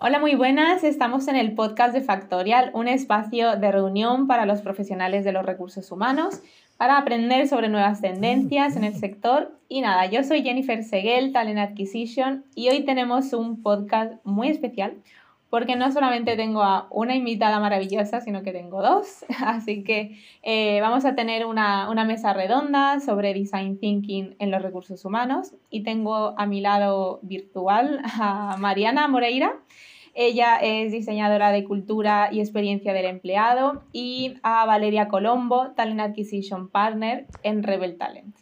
Hola, 0.00 0.20
muy 0.20 0.36
buenas. 0.36 0.84
Estamos 0.84 1.28
en 1.28 1.36
el 1.36 1.54
podcast 1.54 1.92
de 1.92 2.00
Factorial, 2.00 2.70
un 2.72 2.88
espacio 2.88 3.56
de 3.56 3.70
reunión 3.70 4.26
para 4.26 4.46
los 4.46 4.62
profesionales 4.62 5.24
de 5.24 5.32
los 5.32 5.44
recursos 5.44 5.92
humanos 5.92 6.40
para 6.78 6.96
aprender 6.96 7.48
sobre 7.48 7.68
nuevas 7.68 8.00
tendencias 8.00 8.76
en 8.76 8.84
el 8.84 8.94
sector. 8.94 9.52
Y 9.68 9.80
nada, 9.80 10.06
yo 10.06 10.22
soy 10.22 10.42
Jennifer 10.42 10.82
Seguel, 10.82 11.32
Talent 11.32 11.58
Acquisition, 11.58 12.44
y 12.54 12.68
hoy 12.68 12.84
tenemos 12.84 13.32
un 13.32 13.62
podcast 13.62 14.14
muy 14.24 14.48
especial 14.48 14.94
porque 15.50 15.76
no 15.76 15.90
solamente 15.90 16.36
tengo 16.36 16.62
a 16.62 16.88
una 16.90 17.14
invitada 17.14 17.58
maravillosa, 17.58 18.20
sino 18.20 18.42
que 18.42 18.52
tengo 18.52 18.82
dos. 18.82 19.24
Así 19.44 19.82
que 19.82 20.18
eh, 20.42 20.80
vamos 20.80 21.04
a 21.04 21.14
tener 21.14 21.46
una, 21.46 21.90
una, 21.90 22.04
mesa 22.04 22.32
redonda 22.32 23.00
sobre 23.00 23.34
Design 23.34 23.78
Thinking 23.78 24.36
en 24.38 24.50
los 24.50 24.62
recursos 24.62 25.04
humanos 25.04 25.54
y 25.70 25.82
tengo 25.82 26.34
a 26.38 26.46
mi 26.46 26.60
lado 26.60 27.20
virtual 27.22 28.00
a 28.04 28.56
Mariana 28.58 29.08
Moreira. 29.08 29.54
Ella 30.14 30.56
es 30.56 30.90
diseñadora 30.90 31.52
de 31.52 31.64
cultura 31.64 32.28
y 32.32 32.40
experiencia 32.40 32.92
del 32.92 33.06
empleado 33.06 33.84
y 33.92 34.34
a 34.42 34.66
Valeria 34.66 35.08
Colombo, 35.08 35.70
Talent 35.76 36.00
Acquisition 36.00 36.68
Partner 36.68 37.26
en 37.42 37.62
Rebel 37.62 37.96
Talent. 37.96 38.36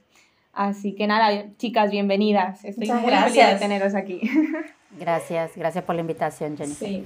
Así 0.55 0.95
que 0.95 1.07
nada, 1.07 1.45
chicas, 1.59 1.91
bienvenidas. 1.91 2.65
Estoy 2.65 2.89
muy 2.89 3.13
feliz 3.13 3.35
de 3.35 3.57
teneros 3.57 3.95
aquí. 3.95 4.23
Gracias, 4.99 5.53
gracias 5.57 5.85
por 5.85 5.95
la 5.95 6.01
invitación, 6.01 6.57
Jennifer. 6.57 6.89
Sí. 6.89 7.05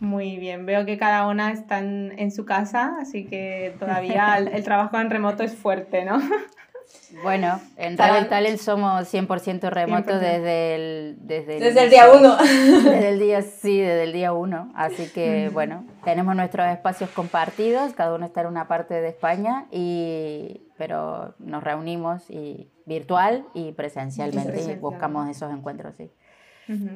Muy 0.00 0.36
bien, 0.36 0.66
veo 0.66 0.84
que 0.84 0.98
cada 0.98 1.28
una 1.28 1.52
está 1.52 1.78
en, 1.78 2.32
su 2.32 2.44
casa, 2.44 2.96
así 3.00 3.24
que 3.24 3.76
todavía 3.78 4.36
el 4.36 4.64
trabajo 4.64 4.98
en 4.98 5.10
remoto 5.10 5.44
es 5.44 5.54
fuerte, 5.54 6.04
¿no? 6.04 6.20
Bueno, 7.22 7.60
en 7.76 7.98
Rebel 7.98 8.28
Talent 8.28 8.58
somos 8.58 9.12
100% 9.12 9.70
remoto 9.70 10.18
desde 10.18 10.74
el, 10.74 11.16
desde 11.20 11.84
el, 11.84 11.90
día 11.90 12.10
uno. 12.10 12.36
Desde 12.42 13.08
el 13.10 13.18
día, 13.18 13.42
sí, 13.42 13.78
desde 13.78 14.04
el 14.04 14.12
día 14.12 14.32
uno. 14.32 14.72
Así 14.74 15.08
que, 15.08 15.50
bueno, 15.52 15.84
tenemos 16.04 16.34
nuestros 16.34 16.66
espacios 16.68 17.10
compartidos, 17.10 17.92
cada 17.92 18.14
uno 18.14 18.26
está 18.26 18.42
en 18.42 18.46
una 18.48 18.66
parte 18.66 18.94
de 18.94 19.08
España, 19.08 19.66
y, 19.70 20.62
pero 20.78 21.34
nos 21.38 21.62
reunimos 21.62 22.28
y, 22.30 22.70
virtual 22.86 23.44
y 23.54 23.72
presencialmente 23.72 24.62
y 24.62 24.74
buscamos 24.76 25.28
esos 25.28 25.52
encuentros, 25.52 25.94
sí. 25.96 26.10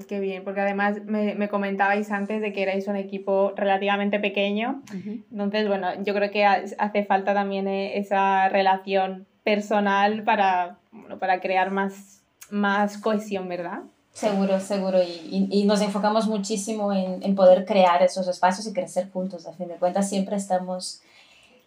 Qué 0.09 0.21
bien, 0.21 0.45
porque 0.45 0.61
además 0.61 0.99
me, 1.05 1.35
me, 1.35 1.49
comentabais 1.49 2.11
antes 2.11 2.41
de 2.41 2.53
que 2.53 2.63
erais 2.63 2.87
un 2.89 2.97
equipo 2.97 3.53
relativamente 3.57 4.19
pequeño. 4.19 4.83
Entonces, 5.31 5.69
bueno, 5.69 5.89
yo 6.03 6.15
creo 6.15 6.31
que 6.31 6.45
hace 6.45 7.05
falta 7.05 7.35
también 7.35 7.69
eh, 7.69 7.99
esa 7.99 8.49
relación 8.49 9.27
personal 9.45 10.23
para, 10.25 10.79
para 11.19 11.41
crear 11.41 11.71
más, 11.71 12.23
más 12.51 12.99
cohesión, 12.99 13.49
¿verdad? 13.49 13.81
Seguro, 14.13 14.61
seguro. 14.61 15.03
Y, 15.03 15.49
y, 15.51 15.65
nos 15.65 15.83
enfocamos 15.83 16.27
muchísimo 16.27 16.93
en, 16.93 17.23
en, 17.23 17.35
poder 17.35 17.67
crear 17.67 18.03
esos 18.03 18.27
espacios 18.29 18.67
y 18.67 18.73
crecer 18.73 19.11
juntos. 19.11 19.47
A 19.47 19.53
fin 19.53 19.69
de 19.69 19.75
cuentas, 19.75 20.09
siempre 20.09 20.37
estamos 20.37 21.03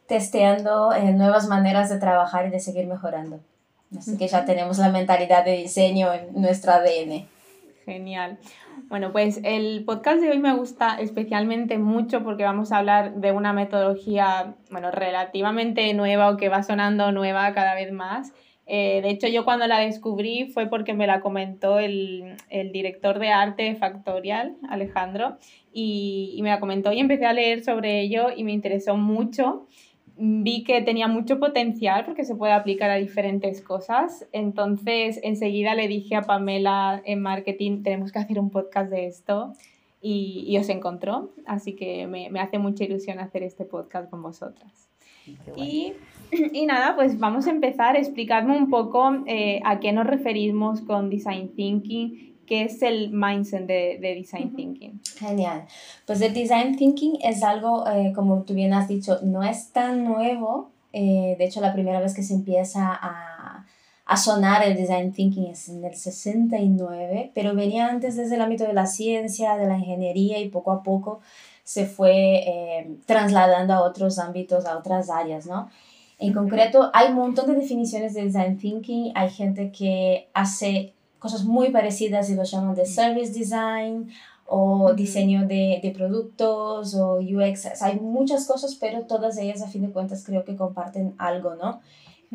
testeando 0.07 0.91
eh, 0.91 1.13
nuevas 1.13 1.47
maneras 1.47 1.89
de 1.89 1.99
trabajar 1.99 2.47
y 2.47 2.49
de 2.49 2.59
seguir 2.59 2.87
mejorando. 2.87 3.39
Así 3.97 4.17
que 4.17 4.27
ya 4.27 4.43
tenemos 4.45 4.77
la 4.79 4.89
mentalidad 4.89 5.45
de 5.45 5.53
diseño 5.53 6.11
en 6.11 6.41
nuestro 6.41 6.71
ADN. 6.73 7.27
Genial. 7.89 8.37
Bueno, 8.87 9.11
pues 9.11 9.41
el 9.43 9.83
podcast 9.83 10.21
de 10.21 10.29
hoy 10.29 10.37
me 10.37 10.53
gusta 10.53 10.97
especialmente 10.99 11.79
mucho 11.79 12.23
porque 12.23 12.43
vamos 12.43 12.71
a 12.71 12.77
hablar 12.77 13.15
de 13.15 13.31
una 13.31 13.51
metodología, 13.51 14.53
bueno, 14.69 14.91
relativamente 14.91 15.91
nueva 15.95 16.29
o 16.29 16.37
que 16.37 16.49
va 16.49 16.61
sonando 16.61 17.11
nueva 17.11 17.51
cada 17.53 17.73
vez 17.73 17.91
más. 17.91 18.31
Eh, 18.67 19.01
de 19.01 19.09
hecho, 19.09 19.27
yo 19.27 19.43
cuando 19.43 19.65
la 19.65 19.79
descubrí 19.79 20.51
fue 20.53 20.67
porque 20.67 20.93
me 20.93 21.07
la 21.07 21.19
comentó 21.19 21.79
el, 21.79 22.35
el 22.51 22.71
director 22.71 23.17
de 23.17 23.29
arte 23.29 23.73
Factorial, 23.73 24.55
Alejandro, 24.69 25.39
y, 25.73 26.35
y 26.35 26.43
me 26.43 26.49
la 26.49 26.59
comentó 26.59 26.91
y 26.91 26.99
empecé 26.99 27.25
a 27.25 27.33
leer 27.33 27.63
sobre 27.63 28.01
ello 28.01 28.27
y 28.35 28.43
me 28.43 28.51
interesó 28.51 28.97
mucho 28.97 29.65
vi 30.19 30.63
que 30.63 30.81
tenía 30.81 31.07
mucho 31.07 31.39
potencial 31.39 32.03
porque 32.05 32.25
se 32.25 32.35
puede 32.35 32.53
aplicar 32.53 32.89
a 32.89 32.95
diferentes 32.95 33.61
cosas. 33.61 34.27
Entonces, 34.33 35.19
enseguida 35.23 35.75
le 35.75 35.87
dije 35.87 36.15
a 36.15 36.21
Pamela 36.21 37.01
en 37.05 37.21
marketing, 37.21 37.83
tenemos 37.83 38.11
que 38.11 38.19
hacer 38.19 38.39
un 38.39 38.49
podcast 38.49 38.91
de 38.91 39.07
esto 39.07 39.53
y, 40.01 40.43
y 40.47 40.57
os 40.57 40.67
encontró. 40.69 41.31
Así 41.45 41.73
que 41.75 42.05
me, 42.07 42.29
me, 42.29 42.41
hace 42.41 42.59
mucha 42.59 42.83
ilusión 42.83 43.19
hacer 43.19 43.43
este 43.43 43.65
podcast 43.65 44.09
con 44.09 44.21
vosotras. 44.21 44.89
Y, 45.55 45.93
y, 46.53 46.65
nada, 46.65 46.95
pues 46.95 47.17
vamos 47.17 47.47
a 47.47 47.51
empezar. 47.51 47.95
Explicadme 47.95 48.57
un 48.57 48.69
poco 48.69 49.23
eh, 49.25 49.61
a 49.63 49.79
qué 49.79 49.93
nos 49.93 50.05
referimos 50.05 50.81
con 50.81 51.09
Design 51.09 51.55
Thinking 51.55 52.28
¿Qué 52.49 52.63
es 52.63 52.81
el 52.81 53.11
mindset 53.11 53.67
de, 53.67 53.99
de, 54.01 54.15
Design 54.15 54.55
Thinking? 54.55 54.99
Genial. 55.19 55.67
Pues 56.07 56.19
el 56.21 56.33
Design 56.33 56.75
Thinking 56.75 57.19
es 57.21 57.43
algo, 57.43 57.87
eh, 57.87 58.11
como 58.15 58.41
tú 58.41 58.55
bien 58.55 58.73
has 58.73 58.87
dicho, 58.87 59.19
no 59.21 59.43
es 59.43 59.71
tan 59.71 60.03
nuevo. 60.03 60.71
Eh, 60.91 61.35
de 61.37 61.45
hecho, 61.45 61.61
la 61.61 61.73
primera 61.73 61.99
vez 61.99 62.15
que 62.15 62.23
se 62.23 62.33
empieza 62.33 62.89
a, 62.91 63.67
a, 64.03 64.17
sonar 64.17 64.63
el 64.63 64.75
Design 64.75 65.13
Thinking 65.13 65.45
es 65.45 65.69
en 65.69 65.85
el 65.85 65.93
69, 65.93 67.33
pero 67.35 67.53
venía 67.53 67.85
antes 67.85 68.15
desde 68.15 68.33
el 68.33 68.41
ámbito 68.41 68.63
de 68.63 68.73
la 68.73 68.87
ciencia, 68.87 69.55
de 69.55 69.67
la 69.67 69.77
ingeniería 69.77 70.39
y 70.39 70.49
poco 70.49 70.71
a 70.71 70.81
poco 70.81 71.19
se 71.63 71.85
fue 71.85 72.37
eh, 72.37 72.97
trasladando 73.05 73.75
a 73.75 73.83
otros 73.83 74.17
ámbitos, 74.17 74.65
a 74.65 74.75
otras 74.75 75.11
áreas, 75.11 75.45
¿no? 75.45 75.69
En 76.17 76.33
concreto, 76.33 76.89
hay 76.95 77.09
un 77.09 77.15
montón 77.17 77.45
de 77.45 77.53
definiciones 77.53 78.15
de 78.15 78.23
Design 78.23 78.57
Thinking. 78.57 79.11
Hay 79.13 79.29
gente 79.29 79.71
que 79.71 80.29
hace 80.33 80.95
cosas 81.19 81.43
muy 81.43 81.69
parecidas 81.69 82.29
y 82.29 82.35
lo 82.35 82.43
llaman 82.43 82.75
de 82.75 82.85
service 82.85 83.37
design 83.37 84.09
o 84.47 84.93
diseño 84.93 85.47
de, 85.47 85.79
de, 85.83 85.91
productos 85.91 86.95
o 86.95 87.19
UX. 87.19 87.81
Hay 87.81 87.99
muchas 87.99 88.47
cosas, 88.47 88.75
pero 88.75 89.01
todas 89.01 89.37
ellas 89.37 89.61
a 89.61 89.67
fin 89.67 89.83
de 89.83 89.91
cuentas 89.91 90.23
creo 90.25 90.43
que 90.43 90.55
comparten 90.55 91.13
algo, 91.19 91.55
¿no? 91.55 91.81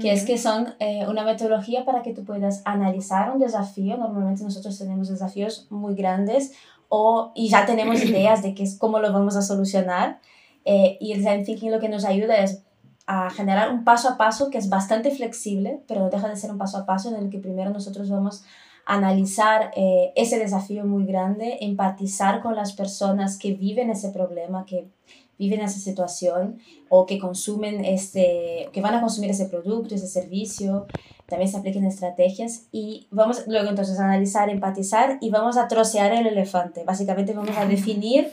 Que 0.00 0.12
es 0.12 0.24
que 0.24 0.38
son 0.38 0.74
eh, 0.80 1.06
una 1.08 1.24
metodología 1.24 1.84
para 1.84 2.02
que 2.02 2.12
tú 2.12 2.24
puedas 2.24 2.62
analizar 2.64 3.30
un 3.30 3.38
desafío. 3.38 3.96
Normalmente 3.96 4.42
nosotros 4.42 4.76
tenemos 4.76 5.08
desafíos 5.08 5.68
muy 5.70 5.94
grandes 5.94 6.52
o, 6.88 7.32
y 7.34 7.48
ya 7.48 7.64
tenemos 7.64 8.02
ideas 8.04 8.42
de 8.42 8.54
qué 8.54 8.64
es, 8.64 8.76
cómo 8.76 8.98
lo 8.98 9.12
vamos 9.12 9.36
a 9.36 9.42
solucionar. 9.42 10.20
Eh, 10.64 10.96
y 11.00 11.12
el 11.12 11.18
design 11.18 11.44
thinking 11.44 11.70
lo 11.70 11.78
que 11.78 11.88
nos 11.88 12.04
ayuda 12.04 12.36
es 12.38 12.62
a 13.06 13.30
generar 13.30 13.70
un 13.70 13.84
paso 13.84 14.08
a 14.08 14.16
paso 14.16 14.50
que 14.50 14.58
es 14.58 14.68
bastante 14.68 15.10
flexible, 15.10 15.82
pero 15.86 16.00
no 16.00 16.10
deja 16.10 16.28
de 16.28 16.36
ser 16.36 16.50
un 16.50 16.58
paso 16.58 16.78
a 16.78 16.86
paso 16.86 17.10
en 17.10 17.22
el 17.22 17.30
que 17.30 17.38
primero 17.38 17.70
nosotros 17.70 18.08
vamos 18.08 18.44
analizar 18.86 19.70
eh, 19.76 20.12
ese 20.16 20.38
desafío 20.38 20.84
muy 20.84 21.06
grande, 21.06 21.58
empatizar 21.60 22.42
con 22.42 22.54
las 22.54 22.72
personas 22.72 23.38
que 23.38 23.54
viven 23.54 23.90
ese 23.90 24.10
problema, 24.10 24.66
que 24.66 24.88
viven 25.38 25.60
esa 25.60 25.78
situación 25.78 26.58
o 26.88 27.06
que 27.06 27.18
consumen 27.18 27.84
este, 27.84 28.68
que 28.72 28.80
van 28.80 28.94
a 28.94 29.00
consumir 29.00 29.30
ese 29.30 29.46
producto, 29.46 29.94
ese 29.94 30.06
servicio, 30.06 30.86
también 31.26 31.50
se 31.50 31.56
apliquen 31.56 31.84
estrategias 31.84 32.66
y 32.70 33.06
vamos 33.10 33.46
luego 33.46 33.70
entonces 33.70 33.98
a 33.98 34.04
analizar, 34.04 34.50
empatizar 34.50 35.18
y 35.20 35.30
vamos 35.30 35.56
a 35.56 35.68
trocear 35.68 36.12
el 36.12 36.26
elefante. 36.26 36.84
Básicamente 36.84 37.32
vamos 37.32 37.56
a 37.56 37.66
definir 37.66 38.30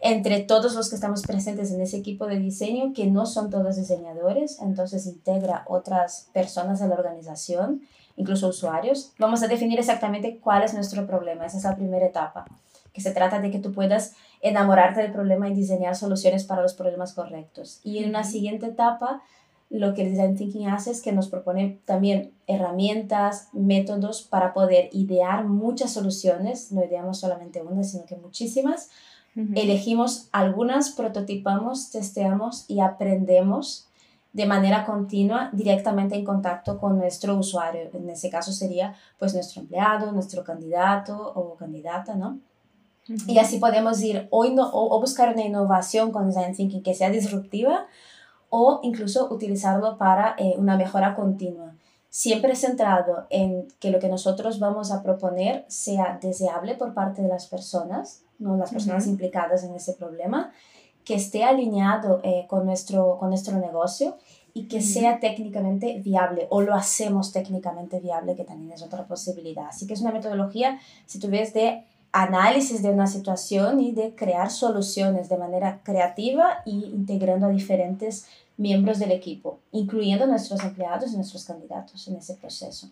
entre 0.00 0.40
todos 0.40 0.74
los 0.74 0.88
que 0.88 0.96
estamos 0.96 1.22
presentes 1.22 1.70
en 1.70 1.80
ese 1.80 1.98
equipo 1.98 2.26
de 2.26 2.38
diseño, 2.38 2.92
que 2.92 3.06
no 3.06 3.24
son 3.24 3.50
todos 3.50 3.76
diseñadores, 3.76 4.60
entonces 4.60 5.06
integra 5.06 5.64
otras 5.68 6.28
personas 6.32 6.80
de 6.80 6.88
la 6.88 6.96
organización 6.96 7.82
incluso 8.16 8.48
usuarios, 8.48 9.12
vamos 9.18 9.42
a 9.42 9.48
definir 9.48 9.78
exactamente 9.78 10.38
cuál 10.38 10.62
es 10.62 10.74
nuestro 10.74 11.06
problema. 11.06 11.46
Esa 11.46 11.58
es 11.58 11.64
la 11.64 11.76
primera 11.76 12.06
etapa, 12.06 12.44
que 12.92 13.00
se 13.00 13.12
trata 13.12 13.40
de 13.40 13.50
que 13.50 13.58
tú 13.58 13.72
puedas 13.72 14.14
enamorarte 14.40 15.00
del 15.00 15.12
problema 15.12 15.48
y 15.48 15.54
diseñar 15.54 15.96
soluciones 15.96 16.44
para 16.44 16.62
los 16.62 16.74
problemas 16.74 17.12
correctos. 17.14 17.80
Y 17.84 17.98
en 17.98 18.10
una 18.10 18.24
siguiente 18.24 18.66
etapa, 18.66 19.22
lo 19.70 19.94
que 19.94 20.02
el 20.02 20.10
Design 20.10 20.36
Thinking 20.36 20.68
hace 20.68 20.90
es 20.90 21.00
que 21.00 21.12
nos 21.12 21.28
propone 21.28 21.78
también 21.86 22.32
herramientas, 22.46 23.48
métodos 23.52 24.22
para 24.22 24.52
poder 24.52 24.90
idear 24.92 25.44
muchas 25.46 25.92
soluciones, 25.92 26.72
no 26.72 26.84
ideamos 26.84 27.20
solamente 27.20 27.62
una, 27.62 27.82
sino 27.82 28.04
que 28.04 28.16
muchísimas. 28.16 28.90
Elegimos 29.34 30.28
algunas, 30.30 30.90
prototipamos, 30.90 31.90
testeamos 31.90 32.66
y 32.68 32.80
aprendemos 32.80 33.86
de 34.32 34.46
manera 34.46 34.84
continua 34.84 35.50
directamente 35.52 36.14
en 36.14 36.24
contacto 36.24 36.78
con 36.78 36.96
nuestro 36.98 37.36
usuario. 37.36 37.90
En 37.92 38.08
ese 38.08 38.30
caso 38.30 38.52
sería 38.52 38.94
pues 39.18 39.34
nuestro 39.34 39.60
empleado, 39.60 40.12
nuestro 40.12 40.42
candidato 40.42 41.32
o 41.34 41.56
candidata, 41.56 42.14
¿no? 42.14 42.38
Y 43.26 43.38
así 43.38 43.58
podemos 43.58 44.00
ir 44.00 44.28
o, 44.30 44.46
o, 44.46 45.00
buscar 45.00 45.32
una 45.32 45.44
innovación 45.44 46.12
con 46.12 46.28
Design 46.28 46.54
Thinking 46.54 46.82
que 46.82 46.94
sea 46.94 47.10
disruptiva 47.10 47.86
o 48.48 48.80
incluso 48.82 49.28
utilizarlo 49.32 49.98
para 49.98 50.36
eh, 50.38 50.54
una 50.56 50.76
mejora 50.76 51.14
continua. 51.14 51.74
Siempre 52.10 52.54
centrado 52.54 53.26
en 53.30 53.66
que 53.80 53.90
lo 53.90 53.98
que 53.98 54.08
nosotros 54.08 54.60
vamos 54.60 54.92
a 54.92 55.02
proponer 55.02 55.64
sea 55.68 56.18
deseable 56.22 56.74
por 56.74 56.94
parte 56.94 57.22
de 57.22 57.28
las 57.28 57.46
personas, 57.46 58.22
no 58.38 58.56
las 58.56 58.70
personas 58.70 59.06
implicadas 59.06 59.64
en 59.64 59.74
ese 59.74 59.94
problema, 59.94 60.52
que 61.04 61.14
esté 61.14 61.44
alineado 61.44 62.20
eh, 62.22 62.46
con, 62.48 62.64
nuestro, 62.64 63.18
con 63.18 63.30
nuestro 63.30 63.58
negocio 63.58 64.16
y 64.54 64.68
que 64.68 64.82
sea 64.82 65.18
técnicamente 65.18 65.98
viable 66.00 66.46
o 66.50 66.60
lo 66.60 66.74
hacemos 66.74 67.32
técnicamente 67.32 68.00
viable, 68.00 68.36
que 68.36 68.44
también 68.44 68.72
es 68.72 68.82
otra 68.82 69.06
posibilidad. 69.06 69.66
Así 69.66 69.86
que 69.86 69.94
es 69.94 70.00
una 70.00 70.12
metodología, 70.12 70.78
si 71.06 71.18
tú 71.18 71.28
ves, 71.28 71.54
de 71.54 71.84
análisis 72.12 72.82
de 72.82 72.90
una 72.90 73.06
situación 73.06 73.80
y 73.80 73.92
de 73.92 74.14
crear 74.14 74.50
soluciones 74.50 75.30
de 75.30 75.38
manera 75.38 75.80
creativa 75.82 76.58
y 76.66 76.84
integrando 76.84 77.46
a 77.46 77.50
diferentes 77.50 78.26
miembros 78.58 78.98
del 78.98 79.12
equipo, 79.12 79.58
incluyendo 79.72 80.26
nuestros 80.26 80.62
empleados 80.62 81.12
y 81.12 81.16
nuestros 81.16 81.44
candidatos 81.44 82.06
en 82.08 82.16
ese 82.16 82.34
proceso. 82.34 82.90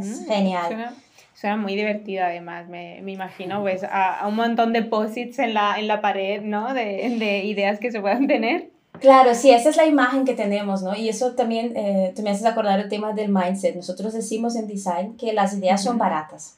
Es 0.00 0.26
genial. 0.26 0.94
Suena, 1.34 1.56
muy 1.56 1.74
divertido 1.74 2.24
además, 2.24 2.68
me, 2.68 3.00
me 3.02 3.12
imagino 3.12 3.62
pues 3.62 3.82
a, 3.82 4.26
un 4.28 4.36
montón 4.36 4.74
de 4.74 4.82
posits 4.82 5.38
en 5.38 5.54
la, 5.54 5.78
en 5.78 5.86
la 5.86 6.02
pared, 6.02 6.42
¿no? 6.42 6.74
De, 6.74 7.16
de 7.18 7.44
ideas 7.44 7.78
que 7.78 7.90
se 7.90 8.00
puedan 8.00 8.26
tener. 8.26 8.68
Claro, 9.00 9.34
sí, 9.34 9.50
esa 9.50 9.70
es 9.70 9.76
la 9.76 9.86
imagen 9.86 10.26
que 10.26 10.34
tenemos, 10.34 10.82
¿no? 10.82 10.94
Y 10.94 11.08
eso 11.08 11.32
también, 11.32 11.72
eh, 11.74 12.12
tú 12.14 12.22
me 12.22 12.30
haces 12.30 12.44
acordar 12.44 12.78
el 12.78 12.88
tema 12.90 13.14
del 13.14 13.30
mindset. 13.30 13.74
Nosotros 13.74 14.12
decimos 14.12 14.56
en 14.56 14.66
design 14.66 15.16
que 15.16 15.32
las 15.32 15.54
ideas 15.54 15.82
son 15.82 15.96
baratas. 15.96 16.56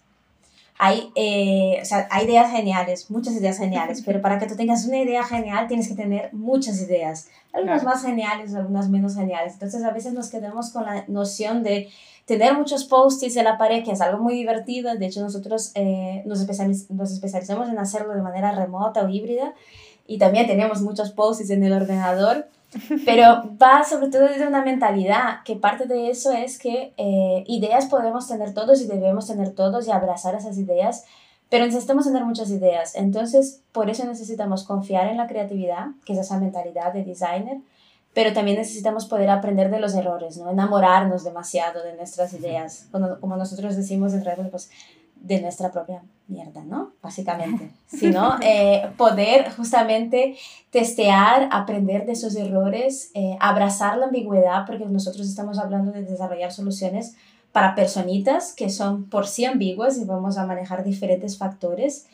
Hay, 0.78 1.12
eh, 1.14 1.78
o 1.80 1.84
sea, 1.84 2.08
hay 2.10 2.24
ideas 2.24 2.50
geniales, 2.50 3.08
muchas 3.08 3.34
ideas 3.34 3.58
geniales, 3.58 4.02
pero 4.06 4.20
para 4.20 4.40
que 4.40 4.46
tú 4.46 4.56
tengas 4.56 4.84
una 4.86 4.98
idea 4.98 5.22
genial 5.22 5.68
tienes 5.68 5.86
que 5.86 5.94
tener 5.94 6.30
muchas 6.32 6.80
ideas, 6.80 7.28
algunas 7.52 7.84
más 7.84 8.02
geniales, 8.02 8.52
algunas 8.54 8.88
menos 8.88 9.14
geniales. 9.14 9.52
Entonces 9.52 9.84
a 9.84 9.92
veces 9.92 10.12
nos 10.12 10.28
quedamos 10.28 10.70
con 10.70 10.84
la 10.84 11.04
noción 11.06 11.62
de 11.62 11.88
tener 12.38 12.56
muchos 12.56 12.84
post-its 12.84 13.36
en 13.36 13.44
la 13.44 13.58
pared, 13.58 13.84
que 13.84 13.92
es 13.92 14.00
algo 14.00 14.22
muy 14.22 14.34
divertido. 14.34 14.94
De 14.94 15.06
hecho, 15.06 15.20
nosotros 15.20 15.70
eh, 15.74 16.22
nos, 16.24 16.46
nos 16.90 17.12
especializamos 17.12 17.68
en 17.68 17.78
hacerlo 17.78 18.14
de 18.14 18.22
manera 18.22 18.52
remota 18.52 19.02
o 19.02 19.08
híbrida 19.08 19.52
y 20.06 20.18
también 20.18 20.46
tenemos 20.46 20.80
muchos 20.80 21.10
posts 21.10 21.50
en 21.50 21.62
el 21.62 21.72
ordenador, 21.72 22.48
pero 23.04 23.42
va 23.62 23.84
sobre 23.84 24.08
todo 24.08 24.28
de 24.28 24.46
una 24.46 24.64
mentalidad, 24.64 25.42
que 25.44 25.56
parte 25.56 25.86
de 25.86 26.08
eso 26.08 26.32
es 26.32 26.58
que 26.58 26.94
eh, 26.96 27.44
ideas 27.46 27.86
podemos 27.86 28.26
tener 28.26 28.54
todos 28.54 28.80
y 28.80 28.86
debemos 28.86 29.26
tener 29.26 29.50
todos 29.50 29.86
y 29.86 29.90
abrazar 29.90 30.34
esas 30.34 30.56
ideas, 30.56 31.04
pero 31.50 31.66
necesitamos 31.66 32.06
tener 32.06 32.24
muchas 32.24 32.50
ideas. 32.50 32.94
Entonces, 32.94 33.60
por 33.72 33.90
eso 33.90 34.06
necesitamos 34.06 34.64
confiar 34.64 35.08
en 35.08 35.18
la 35.18 35.26
creatividad, 35.26 35.88
que 36.06 36.14
es 36.14 36.18
esa 36.18 36.40
mentalidad 36.40 36.94
de 36.94 37.04
designer, 37.04 37.58
pero 38.14 38.32
también 38.32 38.58
necesitamos 38.58 39.06
poder 39.06 39.30
aprender 39.30 39.70
de 39.70 39.80
los 39.80 39.94
errores, 39.94 40.36
no 40.36 40.50
enamorarnos 40.50 41.24
demasiado 41.24 41.82
de 41.82 41.96
nuestras 41.96 42.32
ideas. 42.34 42.88
Como, 42.92 43.18
como 43.20 43.36
nosotros 43.36 43.76
decimos 43.76 44.12
en 44.12 44.24
redes, 44.24 44.48
pues 44.50 44.70
de 45.22 45.40
nuestra 45.40 45.70
propia 45.70 46.02
mierda, 46.26 46.64
¿no? 46.64 46.92
Básicamente, 47.00 47.70
sino 47.86 48.36
eh, 48.42 48.90
poder 48.96 49.50
justamente 49.52 50.36
testear, 50.70 51.48
aprender 51.52 52.06
de 52.06 52.12
esos 52.12 52.34
errores, 52.34 53.10
eh, 53.14 53.36
abrazar 53.40 53.96
la 53.98 54.06
ambigüedad, 54.06 54.64
porque 54.66 54.84
nosotros 54.86 55.28
estamos 55.28 55.58
hablando 55.58 55.92
de 55.92 56.02
desarrollar 56.02 56.52
soluciones 56.52 57.16
para 57.52 57.74
personitas 57.74 58.54
que 58.54 58.70
son 58.70 59.04
por 59.08 59.26
sí 59.26 59.44
ambiguas 59.44 59.98
y 59.98 60.04
vamos 60.04 60.38
a 60.38 60.46
manejar 60.46 60.84
diferentes 60.84 61.38
factores, 61.38 62.06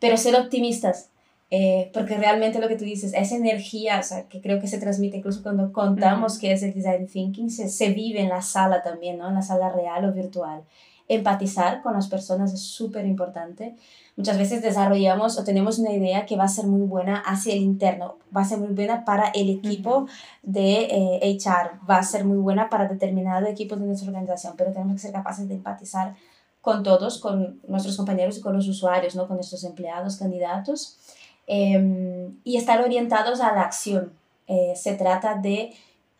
pero 0.00 0.16
ser 0.16 0.34
optimistas, 0.36 1.10
eh, 1.50 1.90
porque 1.94 2.16
realmente 2.16 2.58
lo 2.58 2.68
que 2.68 2.76
tú 2.76 2.84
dices, 2.84 3.12
esa 3.14 3.36
energía, 3.36 4.00
o 4.00 4.02
sea, 4.02 4.28
que 4.28 4.40
creo 4.40 4.60
que 4.60 4.66
se 4.66 4.78
transmite 4.78 5.18
incluso 5.18 5.42
cuando 5.42 5.72
contamos 5.72 6.38
que 6.38 6.52
es 6.52 6.62
el 6.62 6.74
design 6.74 7.06
thinking, 7.06 7.50
se, 7.50 7.68
se 7.68 7.90
vive 7.90 8.20
en 8.20 8.28
la 8.28 8.42
sala 8.42 8.82
también, 8.82 9.18
¿no? 9.18 9.28
En 9.28 9.34
la 9.34 9.42
sala 9.42 9.70
real 9.70 10.04
o 10.04 10.12
virtual 10.12 10.64
empatizar 11.08 11.82
con 11.82 11.94
las 11.94 12.08
personas 12.08 12.52
es 12.52 12.62
súper 12.62 13.06
importante. 13.06 13.76
Muchas 14.16 14.38
veces 14.38 14.62
desarrollamos 14.62 15.38
o 15.38 15.44
tenemos 15.44 15.78
una 15.78 15.92
idea 15.92 16.26
que 16.26 16.36
va 16.36 16.44
a 16.44 16.48
ser 16.48 16.66
muy 16.66 16.86
buena 16.86 17.18
hacia 17.18 17.52
el 17.52 17.60
interno, 17.60 18.16
va 18.34 18.40
a 18.40 18.44
ser 18.44 18.58
muy 18.58 18.74
buena 18.74 19.04
para 19.04 19.28
el 19.28 19.50
equipo 19.50 20.06
de 20.42 21.20
HR, 21.22 21.70
eh, 21.74 21.78
va 21.88 21.98
a 21.98 22.02
ser 22.02 22.24
muy 22.24 22.38
buena 22.38 22.68
para 22.68 22.88
determinado 22.88 23.46
equipo 23.46 23.76
de 23.76 23.86
nuestra 23.86 24.08
organización, 24.08 24.54
pero 24.56 24.72
tenemos 24.72 24.94
que 24.94 25.00
ser 25.00 25.12
capaces 25.12 25.48
de 25.48 25.54
empatizar 25.54 26.16
con 26.60 26.82
todos, 26.82 27.18
con 27.18 27.60
nuestros 27.68 27.96
compañeros 27.96 28.38
y 28.38 28.40
con 28.40 28.52
los 28.52 28.66
usuarios, 28.66 29.14
¿no? 29.14 29.28
con 29.28 29.36
nuestros 29.36 29.62
empleados, 29.62 30.16
candidatos, 30.16 30.98
em, 31.46 32.38
y 32.44 32.56
estar 32.56 32.80
orientados 32.82 33.40
a 33.40 33.52
la 33.54 33.62
acción. 33.62 34.12
Eh, 34.46 34.74
se 34.76 34.94
trata 34.94 35.34
de 35.34 35.74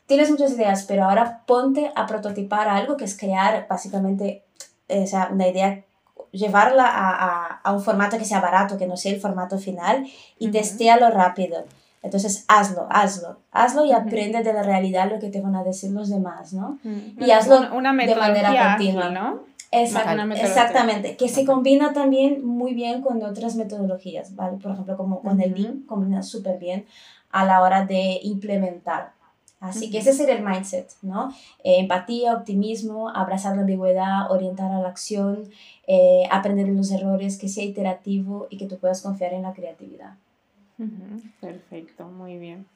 tienes 0.07 0.31
muchas 0.31 0.53
ideas, 0.53 0.85
pero 0.87 1.05
ahora 1.05 1.43
ponte 1.47 1.91
a 1.95 2.07
prototipar 2.07 2.69
algo 2.69 2.97
que 2.97 3.05
es 3.05 3.17
crear 3.17 3.67
básicamente 3.69 4.45
eh, 4.89 5.03
o 5.03 5.07
sea, 5.07 5.31
una 5.33 5.49
idea, 5.49 5.83
llevarla 6.31 6.87
a, 6.87 7.11
a, 7.11 7.61
a, 7.65 7.73
un 7.73 7.83
formato 7.83 8.19
que 8.19 8.25
sea 8.25 8.41
barato, 8.41 8.79
que 8.79 8.87
no 8.87 8.97
sea 8.97 9.13
el 9.13 9.21
formato 9.21 9.59
final, 9.59 10.07
y 10.39 10.49
uh 10.49 11.11
rápido. 11.13 11.65
Entonces, 12.03 12.45
hazlo, 12.47 12.87
hazlo, 12.89 13.41
hazlo 13.51 13.85
y 13.85 13.91
aprende 13.91 14.45
de 14.45 14.53
la 14.53 14.63
realidad 14.63 15.11
lo 15.11 15.19
que 15.19 15.29
te 15.29 15.41
van 15.41 15.57
a 15.57 15.65
decir 15.65 15.91
los 15.91 16.09
demás, 16.09 16.53
¿no? 16.53 16.79
Y 17.19 17.31
hazlo 17.33 17.75
una, 17.75 17.93
de 17.93 18.15
manera 18.15 18.77
continua. 18.77 19.11
¿no? 19.11 19.41
Exactamente, 19.83 21.17
que 21.17 21.29
se 21.29 21.45
combina 21.45 21.93
también 21.93 22.45
muy 22.45 22.75
bien 22.75 23.03
con 23.03 23.23
otras 23.23 23.57
metodologías, 23.57 24.35
¿vale? 24.35 24.59
Por 24.59 24.73
ejemplo, 24.73 24.97
como 24.97 25.21
con 25.21 25.41
el 25.41 25.55
Lean, 25.55 25.83
combina 25.83 26.23
súper 26.23 26.59
bien 26.59 26.87
a 27.31 27.45
la 27.45 27.63
hora 27.63 27.85
de 27.85 28.21
implementar. 28.23 29.13
Así 29.59 29.91
que 29.91 29.99
ese 29.99 30.13
sería 30.13 30.37
el 30.37 30.45
mindset, 30.45 30.93
¿no? 31.03 31.31
Eh, 31.65 31.79
empatía, 31.79 32.35
optimismo, 32.35 33.09
abrazar 33.09 33.55
la 33.55 33.63
ambigüedad, 33.63 34.31
orientar 34.31 34.71
a 34.71 34.81
la 34.81 34.89
acción, 34.89 35.49
eh, 35.87 36.25
aprender 36.31 36.67
de 36.67 36.75
los 36.75 36.91
errores, 36.93 37.39
que 37.39 37.49
sea 37.49 37.65
iterativo 37.65 38.49
y 38.51 38.59
que 38.59 38.67
tú 38.67 38.79
puedas 38.79 39.01
confiar 39.01 39.33
en 39.33 39.43
la 39.43 39.55
creatividad. 39.55 40.15
Perfecto, 41.41 42.05
muy 42.05 42.37
bien. 42.37 42.67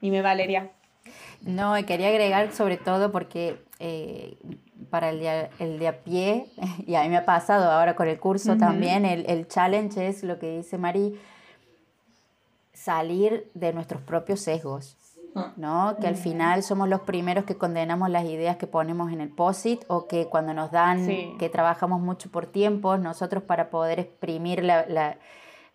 Dime, 0.00 0.22
Valeria. 0.22 0.70
No, 1.42 1.74
quería 1.86 2.08
agregar 2.08 2.52
sobre 2.52 2.78
todo 2.78 3.12
porque 3.12 3.58
eh, 3.78 4.36
para 4.90 5.10
el 5.10 5.20
de, 5.20 5.50
el 5.58 5.78
de 5.78 5.88
a 5.88 6.02
pie, 6.02 6.46
y 6.86 6.94
a 6.94 7.02
mí 7.02 7.08
me 7.08 7.18
ha 7.18 7.24
pasado 7.24 7.70
ahora 7.70 7.94
con 7.94 8.08
el 8.08 8.18
curso 8.18 8.56
también, 8.56 9.04
el, 9.04 9.24
el 9.28 9.48
challenge 9.48 10.06
es 10.06 10.22
lo 10.22 10.38
que 10.38 10.56
dice 10.56 10.78
Mari, 10.78 11.18
salir 12.72 13.50
de 13.54 13.72
nuestros 13.72 14.02
propios 14.02 14.40
sesgos. 14.40 14.96
¿no? 15.56 15.96
Que 16.00 16.06
al 16.06 16.14
final 16.14 16.62
somos 16.62 16.88
los 16.88 17.00
primeros 17.00 17.44
que 17.44 17.56
condenamos 17.56 18.08
las 18.08 18.24
ideas 18.24 18.56
que 18.56 18.68
ponemos 18.68 19.12
en 19.12 19.20
el 19.20 19.30
POSIT 19.30 19.82
o 19.88 20.06
que 20.06 20.26
cuando 20.26 20.54
nos 20.54 20.70
dan, 20.70 21.36
que 21.38 21.48
trabajamos 21.48 22.00
mucho 22.00 22.30
por 22.30 22.46
tiempo, 22.46 22.96
nosotros 22.98 23.42
para 23.42 23.68
poder 23.68 23.98
exprimir 23.98 24.62
la, 24.62 25.18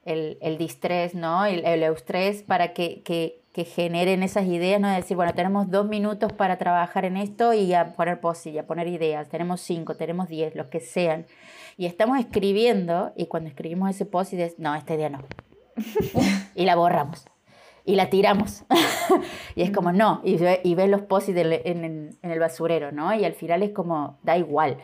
el, 0.05 0.37
el 0.41 0.57
distrés, 0.57 1.13
¿no? 1.13 1.45
El, 1.45 1.65
el 1.65 1.83
eustrés 1.83 2.41
para 2.43 2.73
que, 2.73 3.01
que, 3.03 3.38
que, 3.59 3.65
generen 3.65 4.23
esas 4.23 4.45
ideas, 4.45 4.79
¿no? 4.79 4.89
decir, 4.89 5.15
bueno, 5.15 5.33
tenemos 5.33 5.69
dos 5.69 5.87
minutos 5.87 6.33
para 6.33 6.57
trabajar 6.57 7.05
en 7.05 7.17
esto 7.17 7.53
y 7.53 7.73
a 7.73 7.93
poner 7.93 8.19
POSIT, 8.19 8.57
a 8.59 8.63
poner 8.63 8.87
ideas, 8.87 9.29
tenemos 9.29 9.61
cinco, 9.61 9.95
tenemos 9.95 10.27
diez, 10.27 10.55
los 10.55 10.67
que 10.67 10.79
sean. 10.79 11.25
Y 11.77 11.85
estamos 11.85 12.19
escribiendo 12.19 13.11
y 13.15 13.27
cuando 13.27 13.49
escribimos 13.49 13.89
ese 13.89 14.05
POSIT 14.05 14.39
es, 14.39 14.59
no, 14.59 14.75
esta 14.75 14.95
idea 14.95 15.09
no. 15.09 15.19
y 16.55 16.65
la 16.65 16.75
borramos 16.75 17.25
y 17.85 17.95
la 17.95 18.09
tiramos. 18.09 18.65
y 19.55 19.63
es 19.63 19.71
como, 19.71 19.91
no, 19.91 20.21
y, 20.23 20.37
y 20.63 20.75
ves 20.75 20.89
los 20.89 21.01
posis 21.01 21.35
en, 21.35 21.51
en, 22.21 22.31
el 22.31 22.39
basurero, 22.39 22.91
¿no? 22.91 23.13
Y 23.15 23.25
al 23.25 23.33
final 23.33 23.63
es 23.63 23.71
como, 23.71 24.19
da 24.23 24.37
igual. 24.37 24.77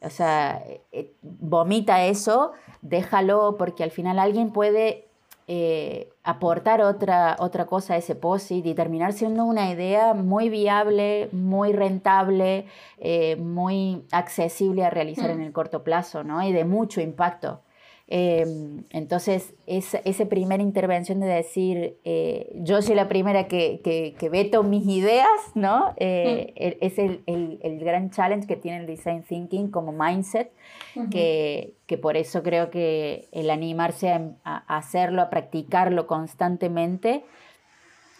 O 0.00 0.10
sea, 0.10 0.62
eh, 0.92 1.12
vomita 1.22 2.04
eso, 2.04 2.52
déjalo, 2.80 3.56
porque 3.58 3.82
al 3.82 3.90
final 3.90 4.18
alguien 4.18 4.52
puede 4.52 5.08
eh, 5.48 6.11
aportar 6.24 6.80
otra, 6.82 7.36
otra 7.40 7.66
cosa 7.66 7.94
a 7.94 7.96
ese 7.96 8.14
posit 8.14 8.64
y 8.64 8.74
terminar 8.74 9.12
siendo 9.12 9.44
una 9.44 9.70
idea 9.70 10.14
muy 10.14 10.50
viable, 10.50 11.28
muy 11.32 11.72
rentable, 11.72 12.66
eh, 12.98 13.36
muy 13.36 14.04
accesible 14.12 14.84
a 14.84 14.90
realizar 14.90 15.30
mm. 15.30 15.32
en 15.32 15.40
el 15.40 15.52
corto 15.52 15.82
plazo, 15.82 16.22
¿no? 16.22 16.42
Y 16.42 16.52
de 16.52 16.64
mucho 16.64 17.00
impacto. 17.00 17.62
Em, 18.08 18.84
entonces, 18.90 19.54
esa, 19.66 19.98
esa, 20.04 20.26
primera 20.26 20.62
intervención 20.62 21.20
de 21.20 21.26
decir, 21.26 21.96
eh, 22.04 22.52
yo 22.56 22.82
soy 22.82 22.94
la 22.94 23.08
primera 23.08 23.48
que, 23.48 23.80
que, 23.82 24.28
veto 24.28 24.62
mis 24.62 24.86
ideas, 24.86 25.28
¿no? 25.54 25.94
Eh, 25.96 26.52
mm. 26.54 26.84
es 26.84 26.98
el, 26.98 27.22
el, 27.26 27.58
el, 27.62 27.78
gran 27.78 28.10
challenge 28.10 28.46
que 28.46 28.56
tiene 28.56 28.78
el 28.78 28.86
design 28.86 29.22
thinking 29.22 29.70
como 29.70 29.92
mindset, 29.92 30.50
que, 31.10 31.74
que, 31.86 31.96
por 31.96 32.16
eso 32.16 32.42
creo 32.42 32.70
que 32.70 33.28
el 33.32 33.50
animarse 33.50 34.10
a 34.10 34.76
hacerlo, 34.76 35.22
a 35.22 35.30
practicarlo 35.30 36.06
constantemente, 36.06 37.24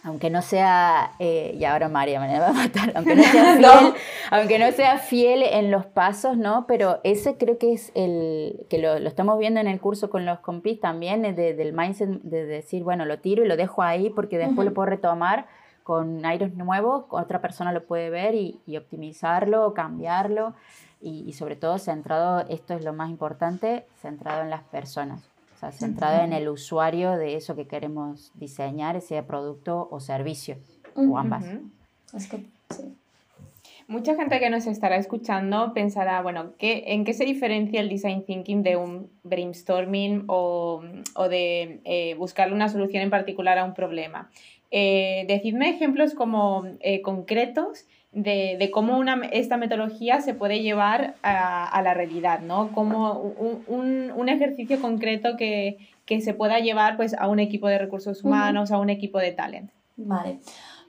aunque 0.03 0.29
no 0.29 0.41
sea, 0.41 1.13
eh, 1.19 1.55
y 1.57 1.63
ahora 1.63 1.87
María 1.87 2.19
me 2.19 2.37
va 2.37 2.49
a 2.49 2.53
matar, 2.53 2.91
aunque 2.95 3.15
no 3.15 3.23
sea 3.23 3.55
fiel, 3.55 3.93
aunque 4.31 4.59
no 4.59 4.71
sea 4.71 4.97
fiel 4.97 5.43
en 5.43 5.71
los 5.71 5.85
pasos, 5.85 6.37
¿no? 6.37 6.65
Pero 6.67 6.99
ese 7.03 7.37
creo 7.37 7.57
que 7.57 7.73
es 7.73 7.91
el, 7.95 8.65
que 8.69 8.79
lo, 8.79 8.99
lo 8.99 9.07
estamos 9.07 9.39
viendo 9.39 9.61
en 9.61 9.67
el 9.67 9.79
curso 9.79 10.09
con 10.09 10.25
los 10.25 10.39
compis 10.39 10.81
también, 10.81 11.21
de, 11.21 11.53
del 11.53 11.73
mindset 11.73 12.09
de 12.21 12.45
decir, 12.45 12.83
bueno, 12.83 13.05
lo 13.05 13.19
tiro 13.19 13.45
y 13.45 13.47
lo 13.47 13.55
dejo 13.55 13.81
ahí 13.81 14.09
porque 14.09 14.37
después 14.37 14.67
lo 14.67 14.73
puedo 14.73 14.87
retomar 14.87 15.47
con 15.83 16.25
aires 16.25 16.53
nuevos, 16.53 17.05
otra 17.09 17.41
persona 17.41 17.71
lo 17.71 17.85
puede 17.85 18.09
ver 18.09 18.35
y, 18.35 18.59
y 18.65 18.77
optimizarlo, 18.77 19.73
cambiarlo 19.73 20.53
y, 21.01 21.23
y 21.27 21.33
sobre 21.33 21.55
todo 21.55 21.77
centrado, 21.77 22.45
esto 22.49 22.73
es 22.73 22.83
lo 22.83 22.93
más 22.93 23.09
importante, 23.09 23.85
centrado 24.01 24.41
en 24.41 24.49
las 24.49 24.63
personas 24.63 25.32
centrado 25.71 26.23
en 26.23 26.33
el 26.33 26.49
usuario 26.49 27.11
de 27.11 27.35
eso 27.35 27.55
que 27.55 27.67
queremos 27.67 28.31
diseñar, 28.35 29.01
sea 29.01 29.25
producto 29.25 29.87
o 29.91 29.99
servicio, 29.99 30.57
o 30.95 31.17
ambas. 31.17 31.45
Es 32.13 32.27
que, 32.27 32.45
sí. 32.69 32.95
Mucha 33.87 34.15
gente 34.15 34.39
que 34.39 34.49
nos 34.49 34.65
estará 34.65 34.95
escuchando 34.95 35.73
pensará, 35.73 36.21
bueno, 36.21 36.53
¿qué, 36.57 36.83
¿en 36.87 37.03
qué 37.03 37.13
se 37.13 37.25
diferencia 37.25 37.81
el 37.81 37.89
design 37.89 38.23
thinking 38.25 38.63
de 38.63 38.77
un 38.77 39.09
brainstorming 39.23 40.23
o, 40.27 40.81
o 41.15 41.29
de 41.29 41.81
eh, 41.83 42.15
buscar 42.15 42.53
una 42.53 42.69
solución 42.69 43.03
en 43.03 43.09
particular 43.09 43.57
a 43.57 43.65
un 43.65 43.73
problema? 43.73 44.29
Eh, 44.71 45.25
decidme 45.27 45.69
ejemplos 45.69 46.13
como 46.13 46.63
eh, 46.79 47.01
concretos 47.01 47.85
de, 48.13 48.57
de, 48.59 48.71
cómo 48.71 48.97
una, 48.97 49.19
esta 49.31 49.57
metodología 49.57 50.21
se 50.21 50.33
puede 50.33 50.61
llevar 50.61 51.15
a, 51.23 51.67
a 51.67 51.81
la 51.81 51.93
realidad, 51.93 52.41
¿no? 52.41 52.71
Como 52.71 53.13
un, 53.13 53.63
un, 53.67 54.11
un 54.15 54.29
ejercicio 54.29 54.79
concreto 54.79 55.35
que, 55.37 55.77
que, 56.05 56.21
se 56.21 56.33
pueda 56.33 56.59
llevar 56.59 56.95
pues, 56.95 57.15
a 57.15 57.27
un 57.27 57.39
equipo 57.39 57.67
de 57.67 57.79
recursos 57.79 58.23
humanos, 58.23 58.69
uh 58.69 58.73
-huh. 58.73 58.77
a 58.77 58.79
un 58.79 58.89
equipo 58.89 59.17
de 59.19 59.31
talent. 59.31 59.71
Vale. 59.97 60.39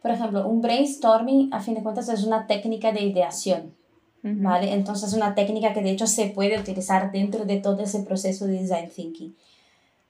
Por 0.02 0.10
ejemplo, 0.10 0.46
un 0.46 0.60
brainstorming, 0.60 1.52
a 1.52 1.60
fin 1.60 1.74
de 1.74 1.82
cuentas, 1.82 2.08
es 2.10 2.24
una 2.24 2.46
técnica 2.46 2.92
de 2.92 3.00
ideación, 3.00 3.74
uh 4.22 4.28
-huh. 4.28 4.42
¿vale? 4.42 4.72
Entonces, 4.74 5.08
es 5.08 5.14
una 5.14 5.34
técnica 5.34 5.72
que 5.72 5.82
de 5.82 5.90
hecho 5.90 6.06
se 6.06 6.26
puede 6.26 6.58
utilizar 6.58 7.10
dentro 7.10 7.46
de 7.46 7.56
todo 7.56 7.82
ese 7.82 8.00
proceso 8.00 8.46
de 8.46 8.60
design 8.60 8.90
thinking. 8.94 9.34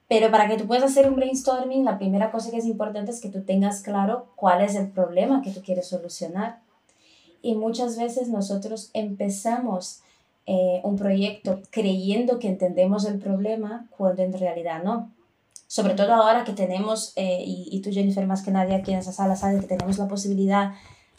Pero 0.07 0.29
para 0.29 0.47
que 0.47 0.57
tú 0.57 0.67
puedas 0.67 0.83
hacer 0.83 1.09
un 1.09 1.15
brainstorming, 1.15 1.83
la 1.85 1.97
primera 1.97 2.29
cosa 2.29 2.51
que 2.51 2.57
es 2.57 2.65
importante 2.65 3.11
es 3.11 3.21
que 3.21 3.29
tú 3.29 3.43
tengas 3.43 3.81
claro 3.81 4.27
cuál 4.35 4.61
es 4.61 4.75
el 4.75 4.89
problema 4.89 5.41
que 5.41 5.51
tú 5.51 5.61
quieres 5.61 5.87
solucionar. 5.87 6.64
Y 7.45 7.55
muchas 7.55 7.97
veces 7.97 8.27
nosotros 8.27 8.89
empezamos 8.93 10.01
eh, 10.45 10.81
un 10.83 10.95
proyecto 10.95 11.61
creyendo 11.69 12.39
que 12.39 12.47
entendemos 12.47 13.05
el 13.05 13.19
problema 13.19 13.87
cuando 13.97 14.23
en 14.23 14.33
realidad 14.33 14.83
no 14.83 15.11
sobre 15.67 15.95
todo 15.95 16.13
ahora 16.13 16.43
que 16.43 16.53
tenemos, 16.53 17.11
eh, 17.15 17.43
y, 17.43 17.67
y, 17.71 17.81
tú 17.81 17.91
Jennifer 17.91 18.25
más 18.27 18.43
que 18.43 18.51
nadie 18.51 18.75
aquí 18.75 18.93
en 18.93 18.99
esa 18.99 19.11
sala 19.11 19.35
sabes 19.35 19.61
que 19.61 19.67
tenemos 19.67 19.97
la 19.97 20.07
posibilidad 20.07 20.73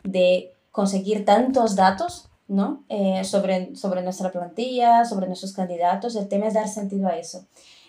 de 0.05 0.53
conseguir 0.71 1.25
tantos 1.25 1.75
datos 1.75 2.29
¿no? 2.49 2.85
Eh, 2.89 3.25
sobre, 3.25 3.75
sobre 3.75 4.03
nuestra 4.03 4.31
plantilla, 4.31 5.05
sobre 5.05 5.27
nuestros 5.27 5.53
candidatos, 5.53 6.15
el 6.17 6.29
tema 6.29 6.47
es 6.47 6.55
dar 6.55 6.69
sentido 6.69 7.09
a 7.09 7.17
eso. 7.17 7.45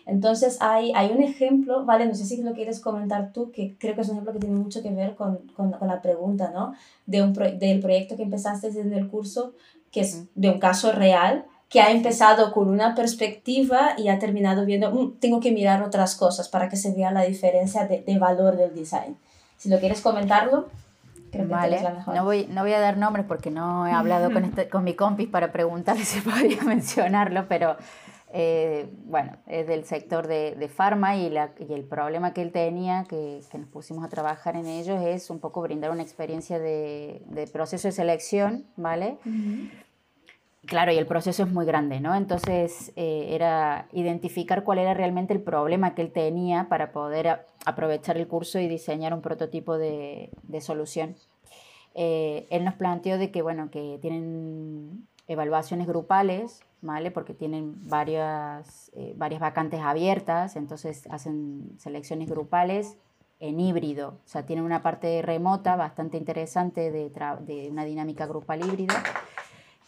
Entonces 0.07 0.57
hay, 0.61 0.93
hay 0.95 1.11
un 1.11 1.21
ejemplo, 1.21 1.85
¿vale? 1.85 2.05
No 2.05 2.15
sé 2.15 2.25
si 2.25 2.41
lo 2.41 2.53
quieres 2.53 2.79
comentar 2.79 3.31
tú, 3.33 3.51
que 3.51 3.75
creo 3.77 3.93
que 3.93 4.01
es 4.01 4.07
un 4.07 4.15
ejemplo 4.15 4.33
que 4.33 4.39
tiene 4.39 4.55
mucho 4.55 4.81
que 4.81 4.89
ver 4.89 5.15
con, 5.15 5.37
con, 5.55 5.71
con 5.71 5.87
la 5.87 6.01
pregunta, 6.01 6.49
¿no? 6.53 6.73
De 7.05 7.21
un 7.21 7.33
pro, 7.33 7.51
del 7.51 7.81
proyecto 7.81 8.15
que 8.15 8.23
empezaste 8.23 8.67
en 8.67 8.93
el 8.93 9.07
curso, 9.09 9.53
que 9.91 10.01
es 10.01 10.23
de 10.35 10.49
un 10.49 10.59
caso 10.59 10.93
real, 10.93 11.45
que 11.69 11.81
ha 11.81 11.91
empezado 11.91 12.53
con 12.53 12.69
una 12.69 12.95
perspectiva 12.95 13.95
y 13.97 14.07
ha 14.07 14.19
terminado 14.19 14.65
viendo, 14.65 14.91
mmm, 14.91 15.19
tengo 15.19 15.41
que 15.41 15.51
mirar 15.51 15.83
otras 15.83 16.15
cosas 16.15 16.47
para 16.47 16.69
que 16.69 16.77
se 16.77 16.93
vea 16.93 17.11
la 17.11 17.23
diferencia 17.23 17.85
de, 17.85 18.01
de 18.01 18.17
valor 18.17 18.55
del 18.55 18.73
design. 18.73 19.17
Si 19.57 19.67
lo 19.69 19.79
quieres 19.79 19.99
comentarlo, 20.01 20.69
creo 21.31 21.47
que 21.47 21.53
vale. 21.53 21.81
mejor. 21.81 22.15
No 22.15 22.23
voy, 22.23 22.47
no 22.49 22.61
voy 22.61 22.73
a 22.73 22.79
dar 22.79 22.97
nombres 22.97 23.25
porque 23.27 23.51
no 23.51 23.85
he 23.87 23.91
hablado 23.91 24.31
con, 24.31 24.45
este, 24.45 24.69
con 24.69 24.83
mi 24.83 24.93
compis 24.93 25.27
para 25.27 25.51
preguntarle 25.51 26.05
si 26.05 26.21
podría 26.21 26.63
mencionarlo, 26.63 27.45
pero 27.49 27.75
eh, 28.39 28.89
bueno, 29.05 29.37
es 29.47 29.65
del 29.67 29.85
sector 29.85 30.27
de, 30.27 30.55
de 30.55 30.67
farma 30.67 31.15
y, 31.15 31.29
la, 31.29 31.51
y 31.57 31.73
el 31.73 31.85
problema 31.85 32.33
que 32.33 32.41
él 32.41 32.51
tenía, 32.51 33.05
que, 33.09 33.41
que, 33.49 33.57
nos 33.57 33.69
pusimos 33.69 34.05
a 34.05 34.09
trabajar 34.09 34.55
en 34.55 34.67
ellos, 34.67 35.01
es 35.01 35.29
un 35.29 35.39
poco 35.39 35.61
brindar 35.61 35.91
una 35.91 36.03
experiencia 36.03 36.59
de, 36.59 37.21
de 37.25 37.47
proceso 37.47 37.87
de 37.87 37.93
selección, 37.93 38.65
¿vale? 38.75 39.17
Uh 39.25 39.29
-huh 39.29 39.69
Claro, 40.67 40.91
y 40.91 40.97
el 40.97 41.05
proceso 41.05 41.43
es 41.43 41.49
muy 41.49 41.65
grande, 41.65 42.01
¿no? 42.01 42.13
Entonces 42.13 42.91
eh, 42.97 43.29
era 43.31 43.87
identificar 43.93 44.65
cuál 44.65 44.79
era 44.79 44.93
realmente 44.93 45.33
el 45.33 45.39
problema 45.39 45.95
que 45.95 46.01
él 46.01 46.11
tenía 46.11 46.67
para 46.67 46.91
poder 46.91 47.27
a, 47.29 47.45
aprovechar 47.65 48.17
el 48.17 48.27
curso 48.27 48.59
y 48.59 48.67
diseñar 48.67 49.13
un 49.13 49.21
prototipo 49.21 49.77
de, 49.77 50.29
de 50.43 50.59
solución. 50.61 51.15
Eh, 51.95 52.47
él 52.49 52.65
nos 52.65 52.73
planteó 52.73 53.17
de 53.17 53.31
que, 53.31 53.41
bueno, 53.41 53.71
que 53.71 53.97
tienen 54.01 55.07
evaluaciones 55.29 55.87
grupales, 55.87 56.59
¿vale? 56.81 57.11
Porque 57.11 57.33
tienen 57.33 57.87
varias, 57.87 58.91
eh, 58.95 59.13
varias 59.17 59.41
vacantes 59.41 59.81
abiertas, 59.81 60.55
entonces 60.55 61.07
hacen 61.09 61.75
selecciones 61.77 62.29
grupales 62.29 62.97
en 63.39 63.59
híbrido, 63.59 64.19
o 64.25 64.27
sea, 64.27 64.45
tienen 64.45 64.65
una 64.65 64.81
parte 64.81 65.21
remota 65.21 65.75
bastante 65.75 66.17
interesante 66.17 66.91
de, 66.91 67.11
de 67.41 67.69
una 67.69 67.85
dinámica 67.85 68.25
grupal 68.25 68.65
híbrida 68.65 69.03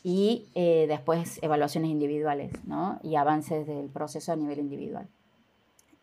y 0.04 0.50
eh, 0.56 0.86
después 0.88 1.40
evaluaciones 1.42 1.92
individuales 1.92 2.52
¿no? 2.66 3.00
y 3.04 3.16
avances 3.16 3.68
del 3.68 3.90
proceso 3.90 4.32
a 4.32 4.36
nivel 4.36 4.60
individual. 4.60 5.08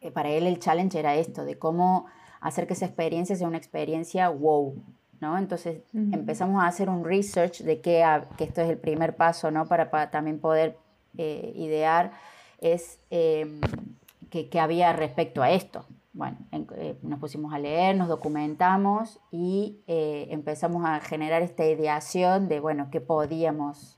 Eh, 0.00 0.10
para 0.10 0.30
él 0.30 0.46
el 0.46 0.58
challenge 0.58 0.98
era 0.98 1.14
esto, 1.16 1.44
de 1.44 1.58
cómo 1.58 2.06
hacer 2.40 2.66
que 2.66 2.74
esa 2.74 2.86
experiencia 2.86 3.36
sea 3.36 3.48
una 3.48 3.56
experiencia 3.56 4.28
wow. 4.28 4.74
¿No? 5.20 5.38
Entonces 5.38 5.82
uh 5.92 5.98
-huh. 5.98 6.14
empezamos 6.14 6.62
a 6.62 6.66
hacer 6.66 6.88
un 6.88 7.04
research 7.04 7.62
de 7.62 7.80
que, 7.80 8.04
que 8.36 8.44
esto 8.44 8.60
es 8.60 8.70
el 8.70 8.78
primer 8.78 9.16
paso 9.16 9.50
¿no? 9.50 9.66
para, 9.66 9.90
para 9.90 10.10
también 10.10 10.38
poder 10.38 10.76
eh, 11.18 11.52
idear, 11.56 12.12
es 12.60 12.98
eh, 13.10 13.60
que, 14.30 14.48
que 14.48 14.60
había 14.60 14.92
respecto 14.92 15.42
a 15.42 15.50
esto. 15.50 15.84
Bueno, 16.12 16.38
en, 16.50 16.66
eh, 16.76 16.96
nos 17.02 17.18
pusimos 17.18 17.52
a 17.52 17.58
leer, 17.58 17.96
nos 17.96 18.08
documentamos 18.08 19.20
y 19.30 19.80
eh, 19.86 20.28
empezamos 20.30 20.84
a 20.86 21.00
generar 21.00 21.42
esta 21.42 21.66
ideación 21.66 22.48
de, 22.48 22.60
bueno, 22.60 22.88
qué 22.90 23.00
podíamos 23.00 23.96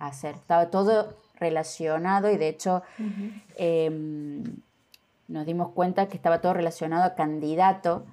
hacer. 0.00 0.34
Estaba 0.34 0.68
todo 0.70 1.16
relacionado 1.36 2.30
y 2.30 2.36
de 2.36 2.48
hecho 2.48 2.82
uh 2.98 3.02
-huh. 3.58 4.62
nos 5.28 5.46
dimos 5.46 5.70
cuenta 5.70 6.08
que 6.08 6.16
estaba 6.16 6.42
todo 6.42 6.52
relacionado 6.52 7.04
a 7.04 7.14
candidato, 7.14 8.04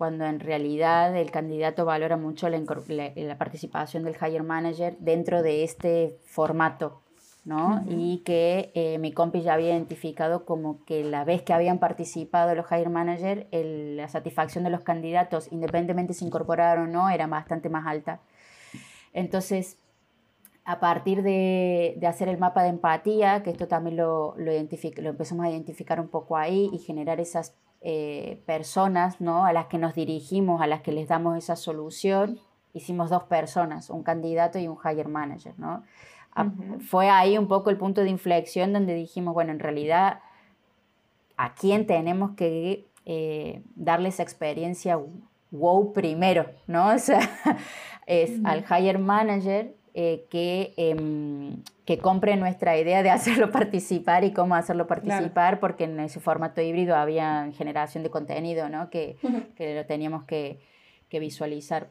cuando 0.00 0.24
en 0.24 0.40
realidad 0.40 1.14
el 1.14 1.30
candidato 1.30 1.84
valora 1.84 2.16
mucho 2.16 2.48
la, 2.48 2.58
la, 2.88 3.12
la 3.14 3.36
participación 3.36 4.02
del 4.02 4.16
hire 4.16 4.42
manager 4.42 4.96
dentro 4.98 5.42
de 5.42 5.62
este 5.62 6.16
formato 6.24 7.02
¿no? 7.44 7.66
Uh 7.66 7.70
-huh. 7.80 7.94
Y 7.98 8.18
que 8.24 8.70
eh, 8.74 8.96
mi 8.98 9.12
compi 9.12 9.42
ya 9.42 9.52
había 9.52 9.72
identificado 9.72 10.46
como 10.46 10.82
que 10.86 11.04
la 11.04 11.24
vez 11.24 11.42
que 11.42 11.52
habían 11.52 11.78
participado 11.78 12.54
los 12.54 12.64
hire 12.72 12.88
managers, 12.88 13.44
el, 13.50 13.98
la 13.98 14.08
satisfacción 14.08 14.64
de 14.64 14.70
los 14.70 14.80
candidatos, 14.80 15.52
independientemente 15.52 16.14
si 16.14 16.24
incorporaron 16.24 16.88
o 16.88 16.92
no, 16.92 17.10
era 17.10 17.26
bastante 17.26 17.68
más 17.68 17.86
alta. 17.86 18.20
Entonces, 19.12 19.76
a 20.64 20.80
partir 20.80 21.22
de, 21.22 21.94
de, 21.98 22.06
hacer 22.06 22.28
el 22.28 22.38
mapa 22.38 22.62
de 22.62 22.70
empatía, 22.70 23.42
que 23.42 23.50
esto 23.50 23.68
también 23.68 23.96
lo, 23.98 24.34
lo, 24.38 24.52
lo 24.52 25.10
empezamos 25.10 25.44
a 25.44 25.50
identificar 25.50 26.00
un 26.00 26.08
poco 26.08 26.38
ahí 26.38 26.70
y 26.72 26.78
generar 26.78 27.20
esas 27.20 27.54
eh, 27.82 28.42
personas 28.44 29.20
¿no? 29.20 29.46
a 29.46 29.52
las 29.52 29.66
que 29.66 29.78
nos 29.78 29.94
dirigimos, 29.94 30.60
a 30.60 30.66
las 30.66 30.82
que 30.82 30.92
les 30.92 31.08
damos 31.08 31.38
esa 31.38 31.56
solución, 31.56 32.38
hicimos 32.74 33.10
dos 33.10 33.24
personas, 33.24 33.90
un 33.90 34.02
candidato 34.02 34.58
y 34.58 34.68
un 34.68 34.76
hire 34.84 35.08
manager, 35.08 35.54
¿no? 35.58 35.82
Uh 36.36 36.40
-huh. 36.40 36.80
Fue 36.80 37.08
ahí 37.08 37.36
un 37.38 37.48
poco 37.48 37.70
el 37.70 37.76
punto 37.76 38.02
de 38.02 38.10
inflexión 38.10 38.72
donde 38.72 38.94
dijimos, 38.94 39.34
bueno, 39.34 39.50
en 39.50 39.58
realidad, 39.58 40.20
¿a 41.36 41.54
quién 41.54 41.86
tenemos 41.86 42.32
que 42.36 42.86
eh, 43.06 43.62
darle 43.74 44.10
esa 44.10 44.22
experiencia 44.22 44.98
wow 45.50 45.92
primero? 45.92 46.46
¿no? 46.66 46.90
O 46.94 46.98
sea, 46.98 47.20
es 48.06 48.30
uh 48.30 48.42
-huh. 48.42 48.46
al 48.68 48.82
hire 48.82 48.98
manager 48.98 49.74
eh, 49.94 50.26
que, 50.30 50.72
eh, 50.76 50.96
que 51.84 51.98
compre 51.98 52.36
nuestra 52.36 52.78
idea 52.78 53.02
de 53.02 53.10
hacerlo 53.10 53.50
participar 53.52 54.24
y 54.24 54.32
cómo 54.32 54.54
hacerlo 54.54 54.86
participar, 54.86 55.30
claro. 55.32 55.60
porque 55.60 55.84
en 55.84 55.98
ese 56.00 56.20
formato 56.20 56.60
híbrido 56.60 56.94
había 56.96 57.50
generación 57.56 58.04
de 58.04 58.10
contenido, 58.10 58.68
¿no? 58.68 58.88
Que, 58.90 59.16
uh 59.22 59.28
-huh. 59.28 59.54
que 59.54 59.74
lo 59.74 59.86
teníamos 59.86 60.24
que, 60.24 60.60
que 61.08 61.18
visualizar. 61.18 61.88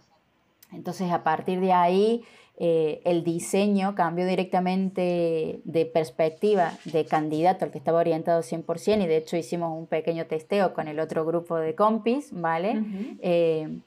Entonces, 0.72 1.12
a 1.12 1.24
partir 1.24 1.60
de 1.60 1.74
ahí, 1.74 2.24
eh, 2.62 3.02
el 3.06 3.24
diseño 3.24 3.96
cambió 3.96 4.26
directamente 4.26 5.62
de 5.64 5.86
perspectiva 5.86 6.74
de 6.86 7.06
candidato 7.06 7.66
al 7.66 7.72
que 7.72 7.78
estaba 7.78 8.00
orientado 8.00 8.42
100% 8.42 9.04
y 9.04 9.08
de 9.08 9.18
hecho 9.18 9.38
hicimos 9.38 9.78
un 9.78 9.88
pequeño 9.88 10.26
testeo 10.26 10.74
con 10.74 10.88
el 10.90 11.00
otro 11.00 11.26
grupo 11.26 11.58
de 11.58 11.74
compis, 11.74 12.30
¿vale? 12.34 12.72
Uh 12.72 12.84
-huh. 12.84 13.82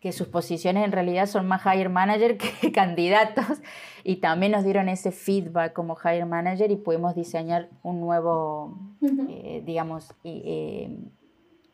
Que 0.00 0.12
sus 0.12 0.28
posiciones 0.28 0.84
en 0.84 0.92
realidad 0.92 1.26
son 1.26 1.46
más 1.46 1.62
hire 1.66 1.88
manager 1.88 2.38
que 2.60 2.72
candidatos 2.72 3.60
y 4.02 4.16
también 4.16 4.52
nos 4.52 4.64
dieron 4.64 4.88
ese 4.88 5.12
feedback 5.12 5.72
como 5.72 5.96
hire 6.02 6.24
manager 6.24 6.70
y 6.70 6.76
pudimos 6.76 7.14
diseñar 7.14 7.68
un 7.82 8.00
nuevo, 8.00 8.78
uh 9.00 9.06
-huh. 9.06 9.26
eh, 9.28 9.62
digamos, 9.64 10.14
eh, 10.24 10.96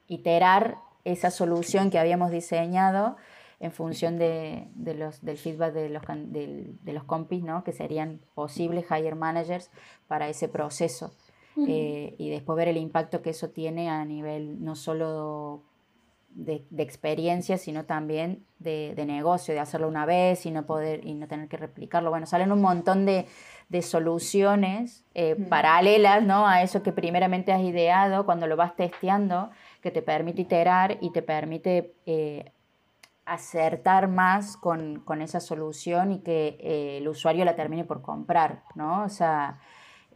iterar 0.09 0.79
esa 1.05 1.31
solución 1.31 1.91
que 1.91 1.99
habíamos 1.99 2.31
diseñado 2.33 3.17
en 3.61 3.71
función 3.73 4.19
de, 4.19 4.69
de 4.75 4.95
los, 4.95 5.25
del 5.25 5.39
feedback 5.39 5.73
de 5.73 5.89
los, 5.89 6.03
de, 6.07 6.75
de 6.83 6.93
los 6.93 7.05
compis, 7.05 7.43
¿no? 7.43 7.65
que 7.65 7.73
serían 7.73 8.21
posibles 8.35 8.85
hire 8.91 9.15
managers 9.15 9.71
para 10.09 10.29
ese 10.29 10.49
proceso. 10.49 11.13
Uh 11.55 11.61
-huh. 11.61 11.67
eh, 11.71 12.15
y 12.19 12.29
después 12.31 12.57
ver 12.57 12.69
el 12.69 12.77
impacto 12.77 13.23
que 13.23 13.31
eso 13.31 13.49
tiene 13.49 13.89
a 13.89 14.05
nivel 14.05 14.63
no 14.63 14.75
solo 14.75 15.63
de, 16.37 16.67
de 16.69 16.83
experiencia, 16.83 17.57
sino 17.57 17.87
también 17.87 18.45
de, 18.59 18.93
de, 18.95 19.07
negocio, 19.07 19.55
de 19.55 19.61
hacerlo 19.61 19.89
una 19.89 20.05
vez 20.05 20.45
y 20.45 20.51
no 20.51 20.67
poder 20.67 21.05
y 21.05 21.15
no 21.15 21.27
tener 21.27 21.49
que 21.49 21.57
replicarlo. 21.57 22.11
Bueno, 22.11 22.27
salen 22.27 22.53
un 22.53 22.61
montón 22.61 23.07
de, 23.07 23.27
de 23.71 23.81
soluciones 23.83 25.05
eh, 25.15 25.35
uh 25.37 25.41
-huh. 25.43 25.49
paralelas 25.49 26.23
¿no? 26.23 26.47
a 26.47 26.63
eso 26.63 26.83
que 26.83 26.93
primeramente 26.93 27.53
has 27.53 27.63
ideado 27.63 28.27
cuando 28.27 28.47
lo 28.47 28.57
vas 28.57 28.77
testeando, 28.77 29.51
que 29.81 29.91
te 29.91 30.03
permite 30.03 30.43
iterar 30.43 30.99
y 31.01 31.11
te 31.11 31.23
permite 31.23 31.95
eh, 32.05 32.53
acertar 33.25 34.07
más 34.07 34.59
con, 34.59 35.03
esa 35.23 35.41
solución 35.41 36.13
y 36.13 36.21
que 36.21 36.59
eh, 36.61 36.99
el 36.99 37.09
usuario 37.09 37.47
la 37.47 37.57
termine 37.57 37.85
por 37.85 38.03
comprar, 38.03 38.63
¿no? 38.75 39.05
O 39.05 39.09
sea, 39.09 39.59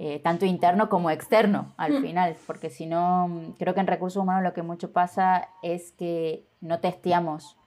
eh, 0.03 0.19
tanto 0.19 0.47
interno 0.47 0.89
como 0.89 1.11
externo 1.11 1.75
al 1.77 1.93
mm. 1.93 2.03
final, 2.03 2.37
porque 2.47 2.71
si 2.71 2.87
no, 2.87 3.53
creo 3.59 3.75
que 3.75 3.81
en 3.81 3.87
recursos 3.87 4.23
humanos 4.23 4.43
lo 4.43 4.55
que 4.55 4.63
mucho 4.63 4.93
pasa 4.93 5.51
es 5.63 5.93
que 5.93 6.47
no 6.63 6.81
testeamos 6.81 7.59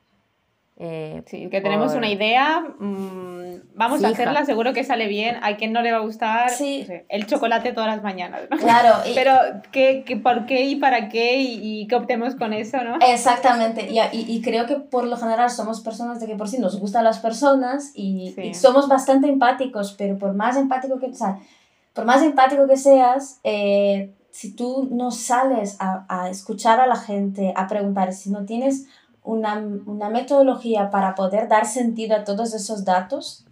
eh, 0.75 1.21
sí, 1.27 1.49
que 1.51 1.61
tenemos 1.61 1.93
una 1.93 2.09
idea, 2.09 2.61
mm, 2.79 3.75
vamos 3.75 4.03
a 4.03 4.07
hacerla, 4.07 4.43
seguro 4.43 4.73
que 4.73 4.83
sale 4.83 5.07
bien. 5.07 5.37
A 5.43 5.55
quien 5.55 5.71
no 5.71 5.83
le 5.83 5.91
va 5.91 5.99
a 5.99 6.01
gustar 6.01 6.49
el 6.59 7.27
chocolate 7.27 7.73
todas 7.73 7.87
las 7.87 8.01
mañanas. 8.01 8.41
Claro. 8.59 8.95
Pero, 9.15 9.33
¿qué, 9.71 10.03
qué, 10.03 10.17
¿por 10.17 10.47
qué 10.47 10.65
y 10.65 10.77
para 10.77 11.09
qué? 11.09 11.41
Y, 11.41 11.85
qué 11.87 11.95
optemos 11.95 12.35
con 12.35 12.53
eso, 12.53 12.83
¿no? 12.83 12.97
Exactamente. 13.07 13.89
Y, 13.91 13.99
y, 14.11 14.41
creo 14.41 14.65
que 14.65 14.77
por 14.77 15.05
lo 15.05 15.15
general 15.17 15.51
somos 15.51 15.81
personas 15.81 16.19
de 16.19 16.25
que 16.25 16.35
por 16.35 16.49
sí 16.49 16.57
nos 16.57 16.79
gustan 16.79 17.03
las 17.03 17.19
personas 17.19 17.91
y, 17.93 18.33
somos 18.55 18.87
bastante 18.87 19.27
empáticos, 19.27 19.93
pero 19.95 20.17
por 20.17 20.33
más 20.33 20.57
empático 20.57 20.99
que, 20.99 21.05
o 21.05 21.13
por 21.93 22.05
más 22.05 22.21
empático 22.23 22.67
que 22.67 22.77
seas, 22.77 23.39
eh, 23.43 24.13
si 24.31 24.55
tú 24.55 24.89
no 24.91 25.11
sales 25.11 25.77
a, 25.79 26.05
a 26.09 26.29
escuchar 26.29 26.79
a 26.79 26.87
la 26.87 26.95
gente, 26.95 27.53
a 27.55 27.67
preguntar, 27.67 28.13
si 28.13 28.31
no 28.31 28.45
tienes 28.45 28.87
una, 29.23 29.63
una, 29.85 30.09
metodología 30.09 30.89
para 30.89 31.13
poder 31.13 31.47
dar 31.47 31.67
sentido 31.67 32.15
a 32.15 32.23
todos 32.23 32.55
esos 32.55 32.83
datos, 32.83 33.45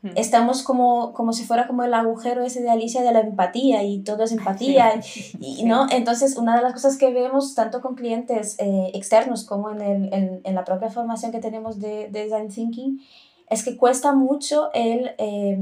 hmm. 0.00 0.12
estamos 0.16 0.62
como, 0.62 1.12
como 1.12 1.34
si 1.34 1.44
fuera 1.44 1.66
como 1.66 1.84
el 1.84 1.92
agujero 1.92 2.42
ese 2.42 2.62
de 2.62 2.70
Alicia 2.70 3.02
de 3.02 3.12
la 3.12 3.20
empatía 3.20 3.84
y 3.84 4.00
todo 4.00 4.24
es 4.24 4.32
empatía, 4.38 5.00
y, 5.38 5.64
¿no? 5.66 5.86
Entonces, 5.90 6.38
una 6.38 6.56
de 6.56 6.62
las 6.62 6.72
cosas 6.72 6.96
que 6.96 7.12
vemos 7.12 7.54
tanto 7.54 7.82
con 7.82 7.94
clientes 7.94 8.56
eh, 8.58 8.90
externos 8.94 9.44
como 9.44 9.70
en, 9.70 9.82
el, 9.82 10.14
en, 10.14 10.40
en, 10.44 10.54
la 10.54 10.64
propia 10.64 10.88
formación 10.88 11.30
que 11.30 11.40
tenemos 11.40 11.78
de, 11.78 12.08
de 12.08 12.24
Design 12.24 12.48
Thinking 12.48 13.02
es 13.50 13.62
que 13.62 13.76
cuesta 13.76 14.14
mucho 14.14 14.70
el... 14.72 15.12
Eh, 15.18 15.58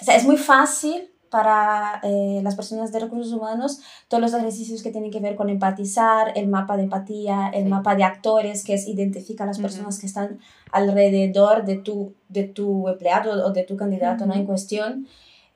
o 0.00 0.04
sea, 0.04 0.16
es 0.16 0.24
muy 0.24 0.36
fácil 0.36 1.10
para 1.36 2.00
eh, 2.02 2.40
las 2.42 2.54
personas 2.54 2.92
de 2.92 2.98
recursos 2.98 3.30
humanos 3.30 3.82
todos 4.08 4.22
los 4.22 4.32
ejercicios 4.32 4.82
que 4.82 4.90
tienen 4.90 5.10
que 5.10 5.20
ver 5.20 5.36
con 5.36 5.50
empatizar, 5.50 6.32
el 6.34 6.48
mapa 6.48 6.78
de 6.78 6.84
empatía, 6.84 7.50
el 7.52 7.66
mapa 7.66 7.94
de 7.94 8.04
actores, 8.04 8.64
que 8.64 8.72
es 8.72 8.88
identificar 8.88 9.44
a 9.44 9.48
las 9.48 9.58
personas 9.58 9.98
que 9.98 10.06
están 10.06 10.38
alrededor 10.72 11.66
de 11.66 11.76
tu, 11.76 12.14
de 12.30 12.44
tu 12.44 12.88
empleado 12.88 13.46
o 13.46 13.50
de 13.50 13.64
tu 13.64 13.76
candidato 13.76 14.24
¿no? 14.24 14.32
en 14.32 14.46
cuestión. 14.46 15.06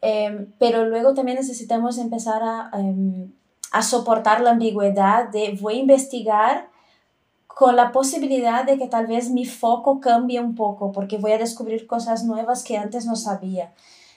Em, 0.02 0.52
pero 0.58 0.84
luego 0.84 1.14
también 1.14 1.38
necesitamos 1.38 1.96
empezar 1.96 2.42
a, 2.42 2.70
em, 2.74 3.32
a 3.72 3.82
soportar 3.82 4.42
la 4.42 4.50
ambigüedad 4.50 5.30
de 5.30 5.56
voy 5.58 5.76
a 5.76 5.78
investigar 5.78 6.68
con 7.46 7.74
la 7.74 7.90
posibilidad 7.90 8.66
de 8.66 8.76
que 8.76 8.86
tal 8.86 9.06
vez 9.06 9.30
mi 9.30 9.46
foco 9.46 9.98
cambie 9.98 10.40
un 10.40 10.54
poco 10.54 10.92
porque 10.92 11.16
voy 11.16 11.32
a 11.32 11.38
descubrir 11.38 11.86
cosas 11.86 12.24
nuevas 12.24 12.64
que 12.64 12.76
antes 12.76 13.06
no 13.06 13.16
sabía. 13.16 13.72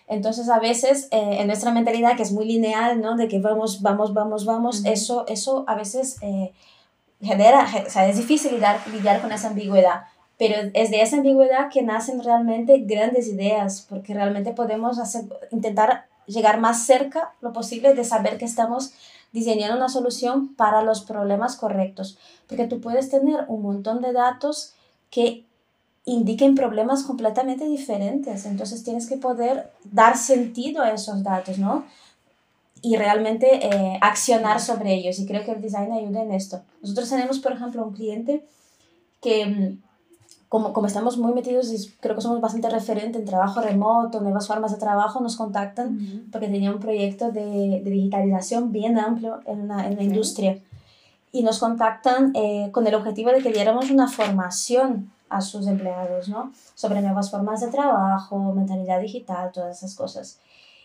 Entonces, 0.07 0.49
a 0.49 0.59
veces 0.59 1.07
eh, 1.11 1.37
en 1.39 1.47
nuestra 1.47 1.71
mentalidad, 1.71 2.15
que 2.15 2.23
es 2.23 2.31
muy 2.31 2.45
lineal, 2.45 3.01
¿no? 3.01 3.15
De 3.15 3.27
que 3.27 3.39
vamos, 3.39 3.81
vamos, 3.81 4.13
vamos, 4.13 4.45
vamos, 4.45 4.85
eso, 4.85 5.25
eso 5.27 5.63
a 5.67 5.75
veces 5.75 6.17
eh, 6.21 6.51
genera, 7.21 7.67
o 7.85 7.89
sea, 7.89 8.07
es 8.07 8.17
difícil 8.17 8.53
lidiar, 8.53 8.79
lidiar 8.91 9.21
con 9.21 9.31
esa 9.31 9.49
ambigüedad. 9.49 10.03
Pero 10.37 10.55
es 10.73 10.91
de 10.91 11.01
esa 11.01 11.17
ambigüedad 11.17 11.69
que 11.71 11.83
nacen 11.83 12.21
realmente 12.23 12.79
grandes 12.79 13.27
ideas, 13.27 13.85
porque 13.89 14.13
realmente 14.13 14.51
podemos 14.51 14.99
hacer, 14.99 15.23
intentar 15.51 16.07
llegar 16.25 16.59
más 16.59 16.85
cerca 16.85 17.33
lo 17.41 17.53
posible 17.53 17.93
de 17.93 18.03
saber 18.03 18.37
que 18.37 18.45
estamos 18.45 18.93
diseñando 19.31 19.75
una 19.77 19.89
solución 19.89 20.55
para 20.55 20.83
los 20.83 21.01
problemas 21.01 21.55
correctos. 21.55 22.17
Porque 22.47 22.65
tú 22.65 22.81
puedes 22.81 23.09
tener 23.09 23.45
un 23.47 23.61
montón 23.61 24.01
de 24.01 24.13
datos 24.13 24.73
que 25.09 25.45
indiquen 26.05 26.55
problemas 26.55 27.03
completamente 27.03 27.65
diferentes. 27.65 28.45
Entonces 28.45 28.83
tienes 28.83 29.07
que 29.07 29.17
poder 29.17 29.71
dar 29.91 30.17
sentido 30.17 30.81
a 30.81 30.91
esos 30.91 31.23
datos, 31.23 31.57
¿no? 31.57 31.85
Y 32.81 32.97
realmente 32.97 33.65
eh, 33.65 33.97
accionar 34.01 34.59
sobre 34.59 34.93
ellos. 34.93 35.19
Y 35.19 35.25
creo 35.25 35.45
que 35.45 35.51
el 35.51 35.61
design 35.61 35.93
ayuda 35.93 36.21
en 36.21 36.33
esto. 36.33 36.61
Nosotros 36.81 37.09
tenemos, 37.09 37.39
por 37.39 37.53
ejemplo, 37.53 37.85
un 37.85 37.93
cliente 37.93 38.45
que, 39.21 39.45
mm, 39.45 39.81
como, 40.49 40.73
como 40.73 40.87
estamos 40.87 41.17
muy 41.17 41.33
metidos 41.33 41.71
y 41.71 41.89
creo 41.99 42.15
que 42.15 42.21
somos 42.21 42.41
bastante 42.41 42.69
referentes 42.69 43.21
en 43.21 43.25
trabajo 43.25 43.61
remoto, 43.61 44.21
nuevas 44.21 44.45
formas 44.45 44.71
de 44.71 44.77
trabajo, 44.77 45.19
nos 45.19 45.35
contactan 45.35 46.27
porque 46.31 46.47
tenía 46.47 46.71
un 46.71 46.79
proyecto 46.79 47.31
de, 47.31 47.81
de 47.83 47.89
digitalización 47.89 48.71
bien 48.71 48.99
amplio 48.99 49.39
en 49.45 49.61
una, 49.61 49.87
en 49.87 49.95
la 49.95 50.03
industria. 50.03 50.59
Y 51.33 51.43
nos 51.43 51.59
contactan 51.59 52.31
eh, 52.35 52.69
con 52.71 52.87
el 52.87 52.95
objetivo 52.95 53.31
de 53.31 53.41
que 53.41 53.51
diéramos 53.51 53.91
una 53.91 54.07
formación 54.07 55.11
a 55.29 55.41
sus 55.41 55.67
empleados, 55.67 56.29
¿no? 56.29 56.53
Sobre 56.75 57.01
nuevas 57.01 57.29
formas 57.31 57.59
de 57.59 57.67
trabajo, 57.67 58.53
mentalidad 58.53 59.01
digital, 59.01 59.51
todas 59.51 59.77
esas 59.77 59.95
cosas. 59.95 60.39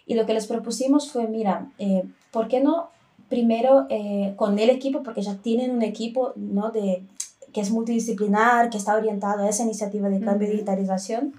Y 0.07 0.15
lo 0.15 0.27
que 0.27 0.35
les 0.35 0.47
propusimos 0.47 1.13
fue, 1.13 1.29
mira, 1.29 1.71
eh, 1.79 2.09
¿por 2.33 2.49
qué 2.49 2.61
no 2.61 2.89
primero 3.29 3.87
eh, 3.91 4.33
con 4.37 4.59
el 4.59 4.71
equipo, 4.71 5.03
porque 5.03 5.23
ya 5.23 5.37
tienen 5.37 5.71
un 5.71 5.83
equipo, 5.83 6.33
¿no? 6.37 6.71
De, 6.71 7.05
que 7.53 7.61
es 7.61 7.71
multidisciplinar, 7.71 8.71
que 8.71 8.79
está 8.79 8.97
orientado 8.97 9.43
a 9.43 9.49
esa 9.49 9.63
iniciativa 9.63 10.09
de 10.09 10.21
cambio 10.21 10.49
y 10.49 10.53
digitalización, 10.53 11.35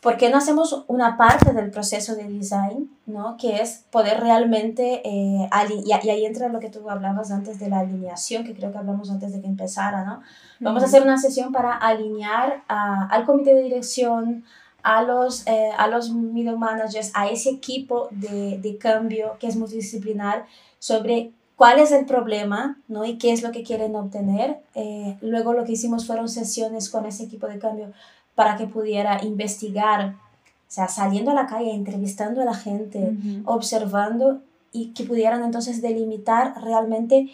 ¿por 0.00 0.16
qué 0.16 0.30
no 0.30 0.38
hacemos 0.38 0.84
una 0.88 1.16
parte 1.16 1.52
del 1.52 1.70
proceso 1.70 2.14
de 2.14 2.24
design, 2.24 2.90
¿no? 3.06 3.36
que 3.36 3.60
es 3.60 3.84
poder 3.90 4.20
realmente, 4.20 5.02
eh, 5.04 5.48
y, 5.84 5.92
ahí 5.92 6.24
entra 6.24 6.48
lo 6.48 6.60
que 6.60 6.70
tú 6.70 6.88
hablabas 6.88 7.30
antes 7.30 7.58
de 7.58 7.68
la 7.68 7.80
alineación, 7.80 8.44
que 8.44 8.54
creo 8.54 8.72
que 8.72 8.78
hablamos 8.78 9.10
antes 9.10 9.32
de 9.32 9.40
que 9.40 9.46
empezara, 9.46 10.04
¿no? 10.04 10.20
Vamos 10.60 10.82
a 10.82 10.86
hacer 10.86 11.02
una 11.02 11.18
sesión 11.18 11.52
para 11.52 11.72
alinear 11.72 12.62
al 12.68 13.24
comité 13.24 13.54
de 13.54 13.62
dirección, 13.62 14.44
a 14.82 15.02
los, 15.02 15.44
eh, 15.48 15.70
a 15.76 15.88
los 15.88 16.12
middle 16.12 16.56
managers, 16.56 17.10
a 17.14 17.28
ese 17.28 17.50
equipo 17.50 18.08
de, 18.12 18.58
de 18.58 18.78
cambio 18.78 19.36
que 19.40 19.48
es 19.48 19.56
multidisciplinar 19.56 20.46
sobre 20.78 21.32
cuál 21.56 21.80
es 21.80 21.90
el 21.90 22.04
problema 22.04 22.78
¿no? 22.86 23.04
y 23.04 23.18
qué 23.18 23.32
es 23.32 23.42
lo 23.42 23.50
que 23.50 23.64
quieren 23.64 23.96
obtener. 23.96 24.60
Eh, 24.74 25.16
luego 25.22 25.54
lo 25.54 25.64
que 25.64 25.72
hicimos 25.72 26.06
fueron 26.06 26.28
sesiones 26.28 26.88
con 26.90 27.06
ese 27.06 27.24
equipo 27.24 27.48
de 27.48 27.58
cambio 27.58 27.92
para 28.36 28.56
que 28.56 28.68
pudiera 28.68 29.24
investigar, 29.24 30.14
o 30.14 30.70
sea, 30.70 30.86
saliendo 30.86 31.32
a 31.32 31.34
la 31.34 31.46
calle, 31.46 31.74
entrevistando 31.74 32.42
a 32.42 32.44
la 32.44 32.54
gente, 32.54 33.16
observando 33.44 34.42
y 34.70 34.92
que 34.92 35.04
pudieran 35.04 35.42
entonces 35.42 35.82
delimitar 35.82 36.54
realmente 36.62 37.30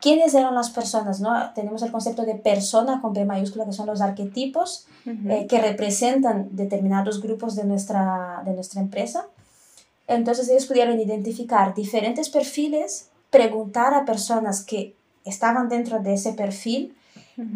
quiénes 0.00 0.34
eran 0.34 0.54
las 0.54 0.70
personas, 0.70 1.20
¿no? 1.20 1.30
Tenemos 1.54 1.82
el 1.82 1.92
concepto 1.92 2.24
de 2.24 2.34
persona 2.34 3.00
con 3.02 3.12
P 3.12 3.24
mayúscula, 3.26 3.66
que 3.66 3.74
son 3.74 3.86
los 3.86 4.00
arquetipos 4.00 4.86
eh, 5.06 5.46
que 5.46 5.60
representan 5.60 6.48
determinados 6.52 7.20
grupos 7.20 7.54
de 7.54 7.64
nuestra, 7.64 8.42
de 8.46 8.54
nuestra 8.54 8.80
empresa. 8.80 9.26
Entonces 10.08 10.48
ellos 10.48 10.64
pudieron 10.64 10.98
identificar 10.98 11.74
diferentes 11.74 12.30
perfiles, 12.30 13.10
preguntar 13.28 13.92
a 13.92 14.06
personas 14.06 14.64
que 14.64 14.94
estaban 15.26 15.68
dentro 15.68 16.00
de 16.00 16.14
ese 16.14 16.32
perfil 16.32 16.96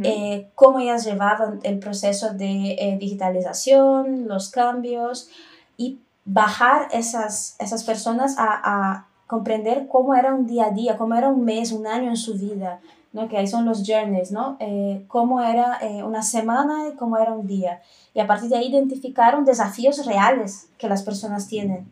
eh, 0.02 0.48
cómo 0.54 0.78
ellas 0.78 1.04
llevaban 1.04 1.60
el 1.62 1.78
proceso 1.78 2.32
de 2.32 2.72
eh, 2.78 2.96
digitalización, 2.98 4.26
los 4.28 4.50
cambios 4.50 5.28
y 5.76 5.98
bajar 6.24 6.88
esas, 6.92 7.56
esas 7.58 7.84
personas 7.84 8.36
a, 8.38 8.46
a, 8.62 9.06
comprender 9.26 9.88
cómo 9.88 10.14
era 10.14 10.34
un 10.34 10.46
día 10.46 10.66
a 10.66 10.70
día, 10.70 10.96
cómo 10.96 11.14
era 11.14 11.28
un 11.28 11.44
mes, 11.44 11.72
un 11.72 11.86
año 11.86 12.10
en 12.10 12.16
su 12.16 12.34
vida, 12.34 12.80
¿no? 13.12 13.26
que 13.28 13.38
ahí 13.38 13.46
son 13.46 13.64
los 13.64 13.82
journeys, 13.86 14.30
¿no? 14.30 14.56
Eh, 14.60 15.02
cómo 15.08 15.40
era 15.40 15.78
una 16.04 16.22
semana 16.22 16.88
y 16.88 16.96
cómo 16.96 17.16
era 17.16 17.32
un 17.32 17.46
día. 17.46 17.80
Y 18.12 18.20
a 18.20 18.26
partir 18.26 18.50
de 18.50 18.56
ahí 18.56 18.68
identificaron 18.68 19.44
desafíos 19.44 20.04
reales 20.04 20.68
que 20.78 20.88
las 20.88 21.02
personas 21.02 21.48
tienen. 21.48 21.86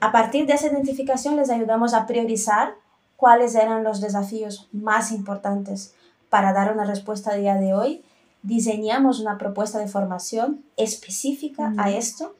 A 0.00 0.10
partir 0.10 0.46
de 0.46 0.54
esa 0.54 0.66
identificación 0.66 1.36
les 1.36 1.50
ayudamos 1.50 1.92
a 1.92 2.06
priorizar 2.06 2.74
cuáles 3.16 3.54
eran 3.54 3.84
los 3.84 4.00
desafíos 4.00 4.68
más 4.72 5.12
importantes 5.12 5.94
para 6.30 6.52
dar 6.52 6.72
una 6.72 6.84
respuesta 6.84 7.32
a 7.32 7.36
día 7.36 7.54
de 7.56 7.74
hoy, 7.74 8.02
diseñamos 8.42 9.20
una 9.20 9.38
propuesta 9.38 9.78
de 9.78 9.88
formación 9.88 10.62
específica 10.76 11.72
a 11.78 11.90
esto, 11.90 12.34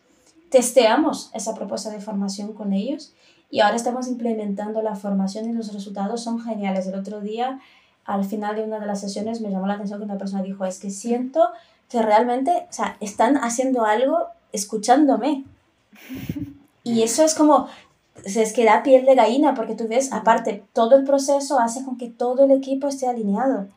testeamos 0.51 1.31
esa 1.33 1.55
propuesta 1.55 1.91
de 1.91 2.01
formación 2.01 2.53
con 2.53 2.73
ellos 2.73 3.15
y 3.51 3.61
ahora 3.61 3.77
estamos 3.77 4.09
implementando 4.09 4.83
la 4.83 4.97
formación 4.97 5.49
y 5.49 5.53
los 5.53 5.73
resultados 5.73 6.23
son 6.23 6.41
geniales. 6.41 6.87
El 6.87 6.97
otro 6.97 7.21
día, 7.21 7.61
al 8.05 8.25
final 8.25 8.57
de 8.57 8.65
una 8.65 8.81
de 8.81 8.87
las 8.87 9.01
sesiones, 9.01 9.41
me 9.41 9.51
llamó 9.51 9.67
la 9.67 9.75
atención 9.75 9.99
que 9.99 10.05
una 10.05 10.19
persona 10.19 10.43
dijo, 10.43 10.65
es 10.65 10.79
que 10.79 10.91
siento 10.91 11.49
que 11.89 12.03
realmente, 12.03 12.67
o 12.69 12.73
sea, 12.73 12.97
están 13.01 13.37
haciendo 13.37 13.85
algo 13.85 14.27
escuchándome. 14.53 15.45
Y 16.87 17.03
eso 17.03 17.25
es 17.25 17.35
como, 17.35 17.69
es 18.25 18.53
que 18.53 18.65
da 18.65 18.83
piel 18.83 19.05
de 19.07 19.15
gallina 19.15 19.55
porque 19.55 19.75
tú 19.75 19.89
ves, 19.89 20.13
aparte, 20.13 20.63
todo 20.73 20.97
el 20.97 21.05
proceso 21.05 21.59
hace 21.59 21.85
con 21.85 21.99
que 21.99 22.09
todo 22.09 22.45
el 22.45 22.53
equipo 22.53 22.89
esté 22.89 23.07
alineado. 23.07 23.69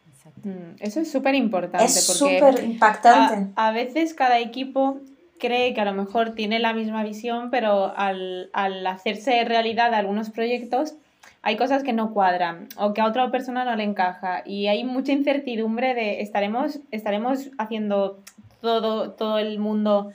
Mm, 0.43 0.76
eso 0.80 1.00
es 1.00 1.12
súper 1.12 1.36
importante. 1.36 1.86
Es 1.86 2.06
súper 2.06 2.63
impactante. 2.63 3.52
A, 3.56 3.71
veces 3.71 4.13
cada 4.13 4.39
equipo 4.39 5.00
cree 5.39 5.73
que 5.73 5.82
a 5.82 5.86
lo 5.86 5.93
mejor 5.93 6.36
tiene 6.36 6.60
la 6.60 6.73
misma 6.73 7.04
visión, 7.04 7.50
pero 7.50 7.95
al, 7.95 8.50
al 8.54 8.86
hacerse 8.86 9.43
realidad 9.43 9.93
algunos 9.93 10.30
proyectos, 10.30 10.95
hay 11.41 11.58
cosas 11.58 11.84
que 11.84 11.93
no 11.93 12.13
cuadran 12.13 12.67
o 12.78 12.93
que 12.93 13.02
a 13.02 13.06
otra 13.06 13.32
persona 13.32 13.63
no 13.63 13.76
le 13.76 13.84
encaja 13.84 14.43
y 14.45 14.67
hay 14.67 14.84
mucha 14.84 15.12
incertidumbre 15.12 15.93
de 15.93 16.21
estaremos, 16.21 16.80
estaremos 16.91 17.50
haciendo 17.58 18.19
todo, 18.62 19.12
todo 19.12 19.39
el 19.39 19.60
mundo 19.60 20.12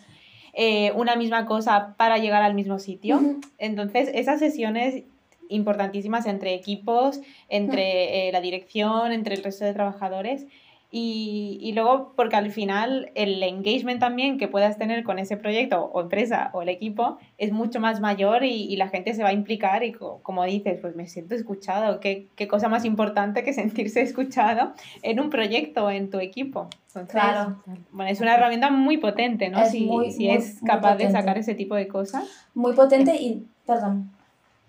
eh, 0.52 0.92
una 0.92 1.16
misma 1.16 1.46
cosa 1.46 1.94
para 1.96 2.18
llegar 2.18 2.42
al 2.42 2.54
mismo 2.54 2.78
sitio. 2.78 3.20
Entonces, 3.58 4.10
esas 4.14 4.38
sesiones 4.38 5.04
importantísimas 5.48 6.26
entre 6.26 6.54
equipos, 6.54 7.20
entre 7.48 8.28
eh, 8.28 8.32
la 8.32 8.40
dirección, 8.40 9.12
entre 9.12 9.34
el 9.34 9.44
resto 9.44 9.64
de 9.64 9.74
trabajadores. 9.74 10.46
Y, 10.94 11.56
y, 11.62 11.72
luego, 11.72 12.12
porque 12.16 12.36
al 12.36 12.50
final 12.50 13.10
el 13.14 13.42
engagement 13.42 13.98
también 13.98 14.36
que 14.36 14.46
puedas 14.46 14.76
tener 14.76 15.04
con 15.04 15.18
ese 15.18 15.38
proyecto 15.38 15.86
o 15.86 16.02
empresa 16.02 16.50
o 16.52 16.60
el 16.60 16.68
equipo 16.68 17.16
es 17.38 17.50
mucho 17.50 17.80
más 17.80 18.00
mayor 18.00 18.44
y, 18.44 18.64
y 18.64 18.76
la 18.76 18.88
gente 18.88 19.14
se 19.14 19.22
va 19.22 19.30
a 19.30 19.32
implicar 19.32 19.84
y 19.84 19.92
como 19.92 20.44
dices, 20.44 20.80
pues 20.82 20.94
me 20.94 21.08
siento 21.08 21.34
escuchado. 21.34 21.98
¿Qué, 21.98 22.28
¿Qué, 22.36 22.46
cosa 22.46 22.68
más 22.68 22.84
importante 22.84 23.42
que 23.42 23.54
sentirse 23.54 24.02
escuchado 24.02 24.74
en 25.00 25.18
un 25.18 25.30
proyecto, 25.30 25.90
en 25.90 26.10
tu 26.10 26.20
equipo? 26.20 26.68
claro. 27.08 27.62
Bueno, 27.90 28.10
es 28.10 28.20
una 28.20 28.34
herramienta 28.34 28.70
muy 28.70 28.98
potente, 28.98 29.48
¿no? 29.48 29.64
si, 29.64 29.88
si 30.10 30.28
es 30.28 30.60
capaz 30.62 30.96
de 30.96 31.10
sacar 31.10 31.38
ese 31.38 31.54
tipo 31.54 31.74
de 31.74 31.88
cosas. 31.88 32.24
Muy 32.54 32.74
potente 32.74 33.16
y, 33.16 33.46
perdón, 33.64 34.10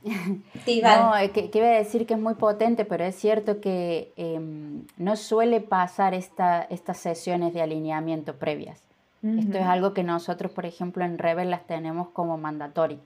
no, 0.03 1.13
que, 1.33 1.49
que, 1.49 1.57
iba 1.59 1.67
a 1.67 1.71
decir 1.71 2.05
que 2.05 2.13
es 2.13 2.19
muy 2.19 2.35
potente, 2.35 2.85
pero 2.85 3.03
es 3.03 3.15
cierto 3.15 3.61
que 3.61 4.11
em, 4.17 4.85
no 4.97 5.15
suele 5.15 5.61
pasar 5.61 6.13
esta, 6.13 6.61
estas 6.63 6.97
sesiones 6.97 7.53
de 7.53 7.61
alineamiento 7.61 8.35
previas. 8.35 8.81
Esto 9.23 9.57
es 9.57 9.63
algo 9.63 9.93
que 9.93 10.03
nosotros, 10.03 10.51
por 10.51 10.65
ejemplo, 10.65 11.05
en 11.05 11.17
Rebel 11.17 11.49
las 11.49 11.65
tenemos 11.65 12.09
como 12.09 12.37
mandatory. 12.37 12.99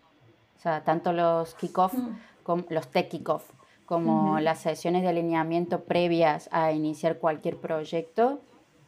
O 0.58 0.60
sea, 0.60 0.84
tanto 0.84 1.14
los 1.14 1.54
kickoff, 1.54 1.94
como 2.42 2.64
los 2.70 2.88
tech 2.88 3.08
kickoff, 3.08 3.48
como 3.86 4.40
las 4.40 4.60
sesiones 4.60 5.04
de 5.04 5.10
alineamiento 5.10 5.84
previas 5.84 6.50
a 6.52 6.72
iniciar 6.72 7.20
cualquier 7.20 7.58
proyecto, 7.58 8.40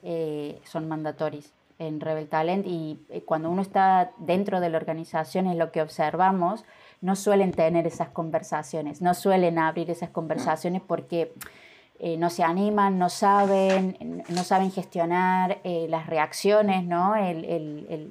eh, 0.01 0.59
son 0.63 0.87
mandatorios 0.87 1.53
en 1.77 1.99
Rebel 1.99 2.27
Talent. 2.27 2.65
Y 2.65 2.99
eh, 3.09 3.21
cuando 3.21 3.51
uno 3.51 3.61
está 3.61 4.11
dentro 4.17 4.59
de 4.59 4.69
la 4.69 4.77
organización, 4.77 5.45
es 5.45 5.55
lo 5.55 5.71
que 5.71 5.83
observamos 5.83 6.65
no 7.01 7.15
suelen 7.15 7.51
tener 7.51 7.87
esas 7.87 8.09
conversaciones, 8.09 9.01
no 9.01 9.13
suelen 9.13 9.57
abrir 9.57 9.89
esas 9.89 10.09
conversaciones 10.09 10.81
porque 10.81 11.33
eh, 12.01 12.17
no 12.17 12.29
se 12.29 12.43
animan, 12.43 12.97
no 12.97 13.09
saben, 13.09 14.23
no 14.29 14.43
saben 14.43 14.71
gestionar 14.71 15.59
eh, 15.63 15.87
las 15.89 16.07
reacciones, 16.07 16.85
¿no? 16.85 17.13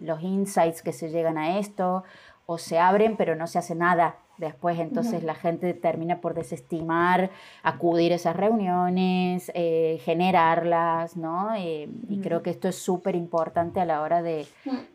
los 0.03 0.23
insights 0.23 0.83
que 0.83 0.93
se 0.93 1.09
llegan 1.11 1.39
a 1.39 1.59
esto, 1.59 2.05
o 2.45 2.59
se 2.59 2.79
abren 2.79 3.17
pero 3.17 3.35
no 3.35 3.47
se 3.47 3.59
hace 3.59 3.75
nada 3.75 4.17
después, 4.39 4.79
entonces 4.79 5.25
la 5.25 5.35
gente 5.35 5.75
termina 5.75 6.21
por 6.21 6.35
desestimar 6.35 7.31
acudir 7.63 8.13
a 8.13 8.17
esas 8.17 8.37
reuniones, 8.37 9.51
eh, 9.55 10.01
generarlas, 10.05 11.17
¿no? 11.17 11.57
y 11.59 12.21
creo 12.23 12.43
que 12.43 12.51
esto 12.51 12.69
es 12.69 12.77
súper 12.77 13.17
importante 13.17 13.81
a 13.81 13.85
la 13.85 14.01
hora 14.01 14.23
de, 14.23 14.47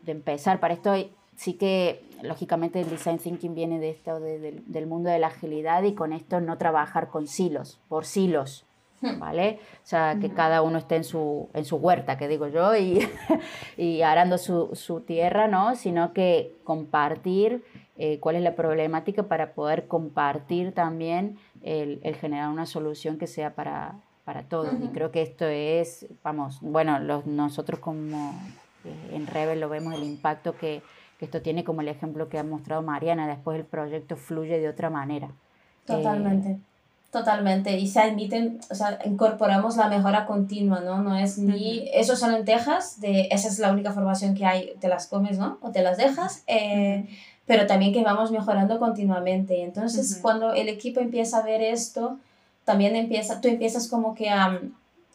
de 0.02 0.12
empezar. 0.12 0.60
Para 0.60 0.74
esto 0.74 0.94
sí 1.36 1.54
que 1.54 2.04
lógicamente 2.22 2.80
el 2.80 2.88
design 2.88 3.18
thinking 3.18 3.54
viene 3.54 3.78
de 3.78 3.90
esto 3.90 4.20
del 4.20 4.86
mundo 4.86 5.10
de 5.10 5.18
la 5.18 5.28
agilidad 5.28 5.82
y 5.82 5.94
con 5.94 6.12
esto 6.12 6.40
no 6.40 6.58
trabajar 6.58 7.08
con 7.08 7.26
silos, 7.26 7.80
por 7.88 8.04
silos, 8.04 8.64
hmm. 9.00 9.18
¿vale? 9.18 9.58
O 9.82 9.86
sea, 9.86 10.16
que 10.20 10.30
cada 10.30 10.62
uno 10.62 10.78
esté 10.78 10.96
en 10.96 11.04
su, 11.04 11.48
en 11.54 11.64
su 11.64 11.76
huerta, 11.76 12.16
que 12.16 12.28
digo 12.28 12.48
yo, 12.48 12.74
y, 12.76 13.06
y 13.76 14.02
arando 14.02 14.38
su, 14.38 14.70
su, 14.74 15.00
tierra, 15.00 15.48
¿no? 15.48 15.76
Sino 15.76 16.12
que 16.12 16.56
compartir 16.64 17.64
eh, 17.98 18.18
cuál 18.20 18.36
es 18.36 18.42
la 18.42 18.54
problemática 18.54 19.24
para 19.24 19.52
poder 19.52 19.86
compartir 19.86 20.72
también 20.72 21.38
el, 21.62 22.00
el 22.02 22.16
generar 22.16 22.48
una 22.48 22.66
solución 22.66 23.18
que 23.18 23.26
sea 23.26 23.54
para, 23.54 23.96
para 24.24 24.44
todos. 24.44 24.72
Y 24.82 24.88
creo 24.88 25.10
que 25.10 25.22
esto 25.22 25.46
es, 25.46 26.06
vamos, 26.22 26.58
bueno, 26.60 26.98
los, 26.98 27.26
nosotros 27.26 27.80
como 27.80 28.34
eh, 28.84 29.10
en 29.12 29.26
Rebel 29.26 29.60
lo 29.60 29.68
vemos 29.68 29.94
el 29.94 30.02
impacto 30.02 30.56
que 30.56 30.82
esto 31.24 31.42
tiene 31.42 31.64
como 31.64 31.80
el 31.80 31.88
ejemplo 31.88 32.28
que 32.28 32.38
ha 32.38 32.44
mostrado 32.44 32.82
Mariana, 32.82 33.26
después 33.26 33.58
el 33.58 33.64
proyecto 33.64 34.16
fluye 34.16 34.58
de 34.58 34.68
otra 34.68 34.90
manera. 34.90 35.30
Totalmente. 35.86 36.58
Totalmente, 37.10 37.78
y 37.78 37.86
se 37.86 38.00
admiten, 38.00 38.58
o 38.72 38.74
sea, 38.74 38.98
incorporamos 39.04 39.76
la 39.76 39.88
mejora 39.88 40.26
continua, 40.26 40.80
¿no? 40.80 41.00
No 41.00 41.16
es 41.16 41.38
ni, 41.38 41.88
eso 41.94 42.16
son 42.16 42.32
lentejas, 42.32 43.00
de, 43.00 43.28
esa 43.30 43.46
es 43.46 43.60
la 43.60 43.70
única 43.70 43.92
formación 43.92 44.34
que 44.34 44.44
hay, 44.44 44.72
te 44.80 44.88
las 44.88 45.06
comes, 45.06 45.38
¿no? 45.38 45.58
O 45.62 45.70
te 45.70 45.82
las 45.82 45.96
dejas, 45.96 46.42
eh, 46.48 47.06
pero 47.46 47.68
también 47.68 47.92
que 47.92 48.02
vamos 48.02 48.32
mejorando 48.32 48.80
continuamente. 48.80 49.58
Y 49.58 49.60
entonces, 49.60 50.18
cuando 50.20 50.54
el 50.54 50.68
equipo 50.68 50.98
empieza 50.98 51.38
a 51.38 51.42
ver 51.42 51.62
esto, 51.62 52.18
también 52.64 52.96
empieza, 52.96 53.40
tú 53.40 53.46
empiezas 53.46 53.86
como 53.86 54.16
que 54.16 54.30
a, 54.30 54.60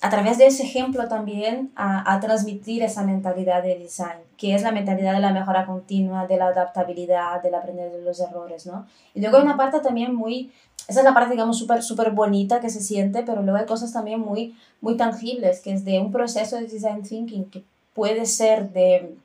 a 0.01 0.09
través 0.09 0.37
de 0.37 0.47
ese 0.47 0.63
ejemplo 0.63 1.07
también 1.09 1.71
a, 1.75 2.13
a, 2.13 2.19
transmitir 2.21 2.83
esa 2.83 3.03
mentalidad 3.03 3.61
de 3.61 3.77
design, 3.77 4.19
que 4.37 4.55
es 4.55 4.61
la 4.61 4.71
mentalidad 4.71 5.13
de 5.13 5.19
la 5.19 5.33
mejora 5.33 5.65
continua, 5.65 6.25
de 6.25 6.37
la 6.37 6.47
adaptabilidad, 6.47 7.43
del 7.43 7.55
aprender 7.55 7.91
de 7.91 8.01
los 8.01 8.19
errores, 8.21 8.65
¿no? 8.65 8.85
Y 9.13 9.19
luego 9.19 9.37
hay 9.37 9.43
una 9.43 9.57
parte 9.57 9.81
también 9.81 10.15
muy, 10.15 10.53
esa 10.87 11.01
es 11.01 11.03
la 11.03 11.13
parte, 11.13 11.31
digamos, 11.31 11.57
súper 11.57 11.83
súper 11.83 12.11
bonita 12.11 12.61
que 12.61 12.69
se 12.69 12.81
siente, 12.81 13.23
pero 13.23 13.41
luego 13.41 13.59
hay 13.59 13.65
cosas 13.65 13.91
también 13.91 14.21
muy, 14.21 14.55
muy 14.79 14.95
tangibles, 14.95 15.59
que 15.59 15.73
es 15.73 15.83
de 15.83 15.99
un 15.99 16.13
proceso 16.13 16.55
de 16.55 16.67
design 16.67 17.03
thinking 17.03 17.49
que 17.49 17.65
puede 17.93 18.25
ser 18.25 18.71
de, 18.71 19.17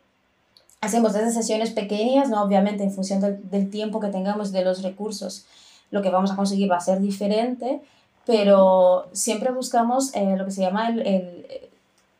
hacemos 0.80 1.12
desde 1.12 1.30
sesiones 1.30 1.70
pequeñas, 1.70 2.30
¿no? 2.30 2.42
Obviamente 2.42 2.82
en 2.82 2.90
función 2.90 3.20
del, 3.20 3.48
del 3.48 3.70
tiempo 3.70 4.00
que 4.00 4.08
tengamos, 4.08 4.50
de 4.50 4.64
los 4.64 4.82
recursos, 4.82 5.46
lo 5.92 6.02
que 6.02 6.10
vamos 6.10 6.32
a 6.32 6.36
conseguir 6.36 6.68
va 6.68 6.78
a 6.78 6.80
ser 6.80 7.00
diferente, 7.00 7.80
pero 8.26 9.08
siempre 9.12 9.52
buscamos 9.52 10.14
eh, 10.14 10.36
lo 10.36 10.44
que 10.44 10.50
se 10.50 10.62
llama 10.62 10.88
el, 10.88 11.06
el 11.06 11.46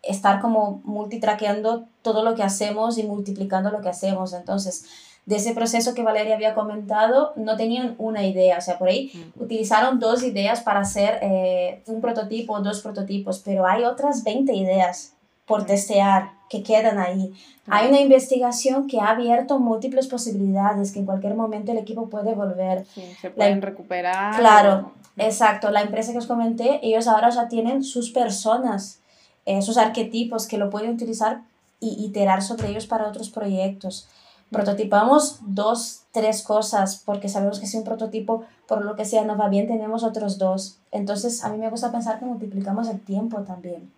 estar 0.02 0.40
como 0.40 0.82
multitraqueando 0.84 1.84
todo 2.02 2.22
lo 2.22 2.34
que 2.34 2.42
hacemos 2.42 2.98
y 2.98 3.04
multiplicando 3.04 3.70
lo 3.70 3.80
que 3.80 3.88
hacemos. 3.88 4.32
Entonces, 4.32 4.84
de 5.26 5.36
ese 5.36 5.54
proceso 5.54 5.94
que 5.94 6.02
Valeria 6.02 6.34
había 6.34 6.54
comentado, 6.54 7.32
no 7.36 7.56
tenían 7.56 7.94
una 7.98 8.24
idea, 8.26 8.58
o 8.58 8.60
sea, 8.60 8.78
por 8.78 8.88
ahí 8.88 9.10
mm. 9.14 9.42
utilizaron 9.42 9.98
dos 9.98 10.22
ideas 10.22 10.60
para 10.60 10.80
hacer 10.80 11.18
eh, 11.22 11.82
un 11.86 12.00
prototipo 12.00 12.52
o 12.52 12.60
dos 12.60 12.80
prototipos, 12.80 13.40
pero 13.44 13.66
hay 13.66 13.84
otras 13.84 14.22
20 14.22 14.52
ideas 14.54 15.13
por 15.46 15.66
testear 15.66 16.32
que 16.48 16.62
quedan 16.62 16.98
ahí. 16.98 17.32
Hay 17.66 17.88
una 17.88 18.00
investigación 18.00 18.86
que 18.86 19.00
ha 19.00 19.10
abierto 19.10 19.58
múltiples 19.58 20.06
posibilidades 20.06 20.92
que 20.92 20.98
en 20.98 21.06
cualquier 21.06 21.34
momento 21.34 21.72
el 21.72 21.78
equipo 21.78 22.08
puede 22.08 22.34
volver. 22.34 22.84
Sí, 22.94 23.02
se 23.20 23.30
pueden 23.30 23.62
recuperar. 23.62 24.38
Claro, 24.38 24.92
Exacto, 25.16 25.70
la 25.70 25.82
empresa 25.82 26.12
que 26.12 26.18
os 26.18 26.26
comenté, 26.26 26.80
ellos 26.82 27.06
ahora 27.06 27.30
ya 27.30 27.48
tienen 27.48 27.84
sus 27.84 28.10
personas, 28.10 29.00
eh, 29.46 29.62
sus 29.62 29.76
arquetipos 29.76 30.46
que 30.46 30.58
lo 30.58 30.70
pueden 30.70 30.90
utilizar 30.90 31.42
y 31.78 32.04
iterar 32.04 32.42
sobre 32.42 32.68
ellos 32.68 32.86
para 32.86 33.06
otros 33.06 33.30
proyectos. 33.30 34.08
Prototipamos 34.50 35.38
dos, 35.42 36.02
tres 36.12 36.42
cosas, 36.42 37.02
porque 37.04 37.28
sabemos 37.28 37.60
que 37.60 37.66
si 37.66 37.76
un 37.76 37.84
prototipo, 37.84 38.44
por 38.66 38.84
lo 38.84 38.96
que 38.96 39.04
sea, 39.04 39.24
no 39.24 39.36
va 39.36 39.48
bien, 39.48 39.66
tenemos 39.66 40.02
otros 40.02 40.38
dos. 40.38 40.78
Entonces, 40.90 41.44
a 41.44 41.48
mí 41.48 41.58
me 41.58 41.70
gusta 41.70 41.92
pensar 41.92 42.18
que 42.18 42.24
multiplicamos 42.24 42.88
el 42.88 43.00
tiempo 43.00 43.40
también. 43.40 43.90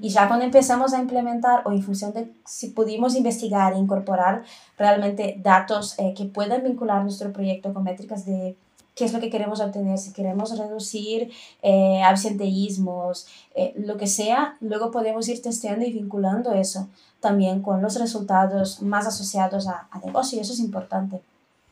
Y 0.00 0.08
ya 0.10 0.28
cuando 0.28 0.44
empezamos 0.44 0.92
a 0.92 1.00
implementar, 1.00 1.62
o 1.64 1.72
en 1.72 1.82
función 1.82 2.12
de 2.12 2.30
si 2.44 2.70
pudimos 2.70 3.16
investigar 3.16 3.72
e 3.72 3.78
incorporar 3.78 4.44
realmente 4.76 5.40
datos 5.42 5.98
eh, 5.98 6.14
que 6.16 6.26
puedan 6.26 6.62
vincular 6.62 7.02
nuestro 7.02 7.32
proyecto 7.32 7.72
con 7.72 7.84
métricas 7.84 8.26
de 8.26 8.56
qué 8.94 9.04
es 9.04 9.12
lo 9.12 9.20
que 9.20 9.30
queremos 9.30 9.60
obtener, 9.60 9.98
si 9.98 10.12
queremos 10.12 10.56
reducir 10.56 11.30
eh, 11.62 12.02
absenteísmos, 12.02 13.26
eh, 13.54 13.72
lo 13.76 13.96
que 13.96 14.06
sea, 14.06 14.56
luego 14.60 14.90
podemos 14.90 15.28
ir 15.28 15.42
testeando 15.42 15.84
y 15.84 15.92
vinculando 15.92 16.52
eso 16.52 16.88
también 17.20 17.62
con 17.62 17.80
los 17.80 17.98
resultados 17.98 18.82
más 18.82 19.06
asociados 19.06 19.66
a, 19.66 19.88
a 19.90 19.98
negocio, 20.00 20.38
y 20.38 20.42
eso 20.42 20.52
es 20.52 20.60
importante. 20.60 21.22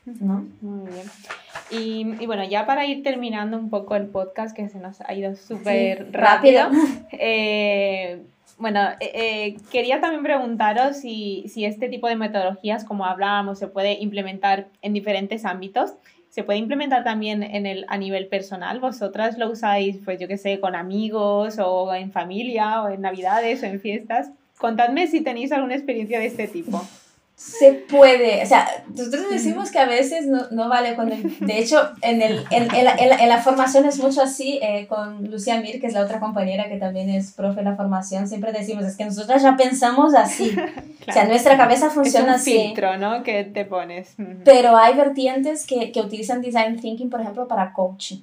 ¿no? 0.04 0.44
Muy 0.60 0.90
bien. 0.90 1.10
Y, 1.72 2.06
y, 2.20 2.26
bueno, 2.26 2.44
ya 2.44 2.66
para 2.66 2.86
ir 2.86 3.02
terminando 3.02 3.56
un 3.56 3.70
poco 3.70 3.96
el 3.96 4.06
podcast, 4.06 4.54
que 4.54 4.68
se 4.68 4.78
nos 4.78 5.00
ha 5.00 5.14
ido 5.14 5.34
súper 5.36 6.12
rápido, 6.12 6.68
eh, 7.12 8.22
bueno, 8.58 8.80
quería 9.70 10.00
también 10.00 10.22
preguntaros 10.22 10.98
si, 10.98 11.44
si 11.48 11.64
este 11.64 11.88
tipo 11.88 12.06
de 12.08 12.16
metodologías, 12.16 12.84
como 12.84 13.06
hablábamos, 13.06 13.58
se 13.58 13.66
puede 13.66 13.94
implementar 13.94 14.66
en 14.82 14.92
diferentes 14.92 15.44
ámbitos 15.44 15.94
se 16.32 16.44
puede 16.44 16.58
implementar 16.60 17.04
también 17.04 17.42
en 17.42 17.66
el, 17.66 17.84
a 17.88 17.98
nivel 17.98 18.26
personal. 18.26 18.80
Vosotras 18.80 19.36
lo 19.36 19.50
usáis, 19.50 19.98
pues 20.02 20.18
yo 20.18 20.26
qué 20.28 20.38
sé, 20.38 20.60
con 20.60 20.74
amigos 20.74 21.58
o 21.58 21.92
en 21.92 22.10
familia 22.10 22.80
o 22.82 22.88
en 22.88 23.02
navidades 23.02 23.62
o 23.62 23.66
en 23.66 23.78
fiestas. 23.80 24.30
Contadme 24.56 25.08
si 25.08 25.20
tenéis 25.20 25.52
alguna 25.52 25.74
experiencia 25.74 26.18
de 26.18 26.26
este 26.26 26.48
tipo 26.48 26.82
se 27.34 27.72
puede, 27.72 28.42
o 28.42 28.46
sea, 28.46 28.68
nosotros 28.88 29.28
decimos 29.30 29.70
que 29.70 29.78
a 29.78 29.86
veces 29.86 30.26
no, 30.26 30.48
no 30.50 30.68
vale 30.68 30.94
cuando, 30.94 31.16
de 31.40 31.58
hecho, 31.58 31.80
en, 32.00 32.22
el, 32.22 32.44
en, 32.50 32.72
en, 32.74 32.84
la, 32.84 32.94
en, 32.94 33.28
la, 33.28 33.42
formación 33.42 33.84
es 33.84 33.98
mucho 33.98 34.22
así, 34.22 34.60
eh, 34.62 34.86
con 34.86 35.28
Lucía 35.28 35.60
Mir, 35.60 35.80
que 35.80 35.88
es 35.88 35.92
la 35.92 36.02
otra 36.02 36.20
compañera 36.20 36.68
que 36.68 36.76
también 36.76 37.10
es 37.10 37.32
profe 37.32 37.60
en 37.60 37.64
la 37.66 37.76
formación, 37.76 38.28
siempre 38.28 38.52
decimos, 38.52 38.84
es 38.84 38.96
que 38.96 39.06
nosotros 39.06 39.42
ya 39.42 39.56
pensamos 39.56 40.14
así, 40.14 40.54
o 41.08 41.12
sea, 41.12 41.24
nuestra 41.24 41.56
cabeza 41.56 41.90
funciona 41.90 42.36
es 42.36 42.46
un 42.46 42.52
filtro, 42.52 42.96
¿no? 42.98 43.22
Que 43.22 43.44
te 43.44 43.64
pones. 43.64 44.14
Pero 44.44 44.76
hay 44.76 44.94
vertientes 44.94 45.66
que, 45.66 45.90
que 45.90 46.00
utilizan 46.00 46.42
Design 46.42 46.80
Thinking, 46.80 47.10
por 47.10 47.22
ejemplo, 47.22 47.48
para 47.48 47.72
coaching. 47.72 48.18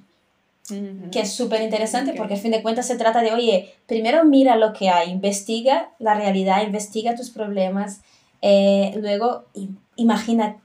que 1.12 1.20
es 1.20 1.32
súper 1.32 1.60
interesante 1.62 2.14
porque 2.16 2.34
al 2.34 2.40
fin 2.40 2.52
de 2.52 2.62
cuentas 2.62 2.86
se 2.86 2.96
trata 2.96 3.20
de, 3.20 3.32
oye, 3.32 3.74
primero 3.86 4.24
mira 4.24 4.56
lo 4.56 4.72
que 4.72 4.88
hay, 4.88 5.10
investiga 5.10 5.90
la 5.98 6.14
realidad, 6.14 6.62
investiga 6.62 7.16
tus 7.16 7.28
problemas, 7.28 8.00
eh, 8.42 8.92
luego 8.96 9.44
imagina 9.96 10.56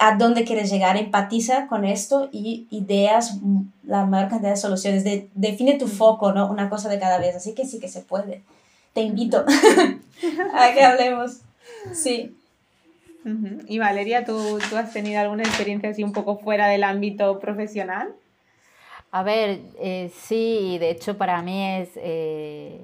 a 0.00 0.16
dónde 0.16 0.44
quieres 0.44 0.70
llegar, 0.70 0.96
empatiza 0.96 1.66
con 1.66 1.84
esto 1.84 2.28
y 2.32 2.66
ideas 2.70 3.38
la 3.84 4.06
mayor 4.06 4.30
cantidad 4.30 4.50
de 4.50 4.56
soluciones, 4.56 5.04
de, 5.04 5.28
define 5.34 5.78
tu 5.78 5.86
foco, 5.86 6.32
¿no? 6.32 6.50
Una 6.50 6.70
cosa 6.70 6.88
de 6.88 6.98
cada 6.98 7.18
vez, 7.18 7.36
así 7.36 7.54
que 7.54 7.66
sí 7.66 7.78
que 7.78 7.88
se 7.88 8.00
puede. 8.00 8.42
Te 8.94 9.02
invito 9.02 9.44
a 10.54 10.72
que 10.72 10.82
hablemos. 10.82 11.40
Sí. 11.92 12.34
Y 13.68 13.78
Valeria, 13.78 14.24
¿tú, 14.24 14.58
¿tú 14.68 14.76
has 14.76 14.92
tenido 14.92 15.20
alguna 15.20 15.44
experiencia 15.44 15.90
así 15.90 16.02
un 16.02 16.12
poco 16.12 16.38
fuera 16.38 16.68
del 16.68 16.84
ámbito 16.84 17.38
profesional? 17.38 18.14
A 19.12 19.22
ver, 19.22 19.60
eh, 19.78 20.10
sí, 20.22 20.78
de 20.78 20.90
hecho 20.90 21.18
para 21.18 21.42
mí 21.42 21.62
es, 21.76 21.90
eh, 21.96 22.80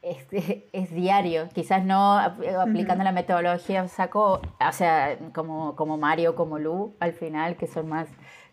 es, 0.72 0.90
diario, 0.94 1.48
quizás 1.52 1.84
no 1.84 2.18
aplicando 2.18 3.04
la 3.04 3.12
metodología 3.12 3.86
saco, 3.88 4.40
o 4.60 4.72
sea, 4.72 5.18
como, 5.34 5.74
como 5.76 5.98
Mario, 5.98 6.34
como 6.34 6.58
Lu, 6.58 6.94
al 7.00 7.12
final, 7.12 7.56
que 7.56 7.66
son 7.66 7.88
más 7.88 8.08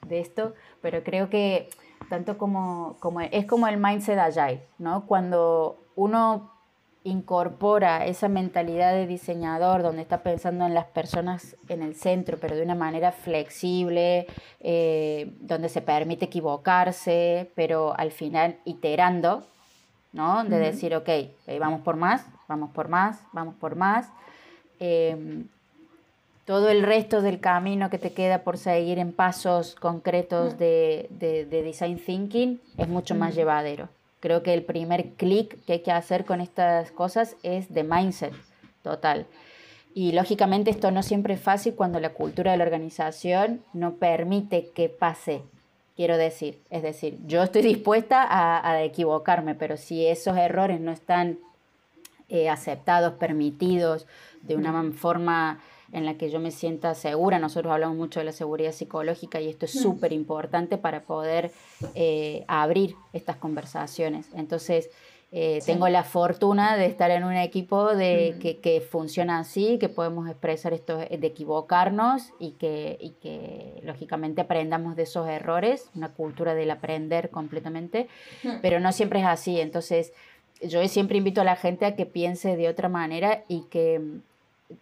de 0.07 0.19
esto, 0.19 0.53
pero 0.81 1.03
creo 1.03 1.29
que 1.29 1.69
tanto 2.09 2.37
como, 2.37 2.97
como 2.99 3.21
es 3.21 3.45
como 3.45 3.67
el 3.67 3.77
mindset 3.77 4.19
agile, 4.19 4.65
¿no? 4.77 5.05
Cuando 5.05 5.79
uno 5.95 6.51
incorpora 7.03 8.07
esa 8.07 8.27
mentalidad 8.29 8.93
de 8.93 9.05
diseñador 9.05 9.83
donde 9.83 10.01
está 10.01 10.23
pensando 10.23 10.65
en 10.65 10.73
las 10.73 10.85
personas 10.85 11.55
en 11.69 11.83
el 11.83 11.95
centro, 11.95 12.37
pero 12.39 12.55
de 12.55 12.63
una 12.63 12.73
manera 12.73 13.11
flexible, 13.11 14.25
eh, 14.59 15.31
donde 15.39 15.69
se 15.69 15.81
permite 15.81 16.25
equivocarse, 16.25 17.51
pero 17.55 17.95
al 17.95 18.11
final 18.11 18.57
iterando, 18.65 19.43
¿no? 20.15 20.45
De 20.45 20.57
decir, 20.57 20.95
ok, 20.95 21.09
eh, 21.09 21.59
vamos 21.59 21.81
por 21.81 21.97
más, 21.97 22.25
vamos 22.47 22.71
por 22.71 22.87
más, 22.87 23.21
vamos 23.33 23.53
por 23.55 23.75
más. 23.75 24.09
Em, 24.79 25.47
todo 26.45 26.69
el 26.69 26.83
resto 26.83 27.21
del 27.21 27.41
camino 27.41 27.89
que 27.89 27.97
te 27.97 28.13
queda 28.13 28.43
por 28.43 28.57
seguir 28.57 28.97
en 28.97 29.11
pasos 29.11 29.75
concretos 29.75 30.57
de, 30.57 31.09
design 31.49 31.99
thinking 31.99 32.61
es 32.77 32.87
mucho 32.87 33.13
más 33.13 33.35
llevadero. 33.35 33.89
Creo 34.21 34.41
que 34.41 34.53
el 34.53 34.63
primer 34.63 35.09
clic 35.15 35.63
que 35.65 35.73
hay 35.73 35.79
que 35.79 35.91
hacer 35.91 36.23
con 36.23 36.39
estas 36.39 36.91
cosas 36.91 37.35
es 37.43 37.73
de 37.73 37.83
mindset 37.83 38.33
total. 38.83 39.27
Y 39.93 40.13
lógicamente 40.13 40.71
esto 40.71 40.91
no 40.91 41.03
siempre 41.03 41.33
es 41.33 41.41
fácil 41.41 41.75
cuando 41.75 41.99
la 41.99 42.13
cultura 42.13 42.51
de 42.51 42.57
la 42.57 42.63
organización 42.63 43.61
no 43.73 43.95
permite 43.95 44.69
que 44.73 44.87
pase. 44.87 45.41
Quiero 45.95 46.17
decir, 46.17 46.61
es 46.69 46.83
decir, 46.83 47.17
yo 47.25 47.41
estoy 47.41 47.61
dispuesta 47.61 48.27
a, 48.29 48.83
equivocarme, 48.83 49.55
pero 49.55 49.77
si 49.77 50.05
esos 50.05 50.35
errores 50.37 50.81
no 50.81 50.91
están 50.91 51.39
eh, 52.27 52.49
aceptados, 52.49 53.13
permitidos, 53.13 54.05
de 54.41 54.55
una 54.55 54.91
forma 54.91 55.59
en 55.91 56.05
la 56.05 56.15
que 56.15 56.29
yo 56.29 56.39
me 56.39 56.51
sienta 56.51 56.93
segura. 56.95 57.39
Nosotros 57.39 57.71
hablamos 57.71 57.95
mucho 57.95 58.19
de 58.19 58.25
la 58.25 58.31
seguridad 58.31 58.73
psicológica 58.73 59.39
y 59.39 59.47
esto 59.47 59.65
es 59.65 59.71
súper 59.71 60.11
importante 60.11 60.77
para 60.77 61.03
poder 61.03 61.51
eh, 61.93 62.43
abrir 62.47 62.95
estas 63.13 63.37
conversaciones. 63.37 64.27
Entonces, 64.33 64.89
eh, 65.31 65.59
tengo 65.65 65.89
la 65.89 66.03
fortuna 66.03 66.77
de 66.77 66.85
estar 66.85 67.11
en 67.11 67.23
un 67.23 67.33
equipo 67.33 67.93
de, 67.93 68.37
que, 68.39 68.59
que, 68.59 68.79
funciona 68.79 69.39
así, 69.39 69.77
que 69.79 69.89
podemos 69.89 70.29
expresar 70.29 70.71
esto 70.71 70.97
de 70.97 71.27
equivocarnos 71.27 72.31
y 72.39 72.51
que, 72.51 72.97
y 73.01 73.11
que 73.21 73.81
lógicamente 73.83 74.41
aprendamos 74.41 74.95
de 74.95 75.03
esos 75.03 75.27
errores, 75.27 75.89
una 75.93 76.13
cultura 76.13 76.53
del 76.53 76.71
aprender 76.71 77.31
completamente, 77.31 78.07
pero 78.61 78.79
no 78.79 78.91
siempre 78.91 79.19
es 79.19 79.25
así. 79.25 79.59
Entonces, 79.59 80.13
yo 80.61 80.87
siempre 80.87 81.17
invito 81.17 81.41
a 81.41 81.43
la 81.43 81.55
gente 81.55 81.85
a 81.85 81.95
que 81.95 82.05
piense 82.05 82.55
de 82.55 82.69
otra 82.69 82.87
manera 82.87 83.43
y 83.47 83.63
que 83.69 84.01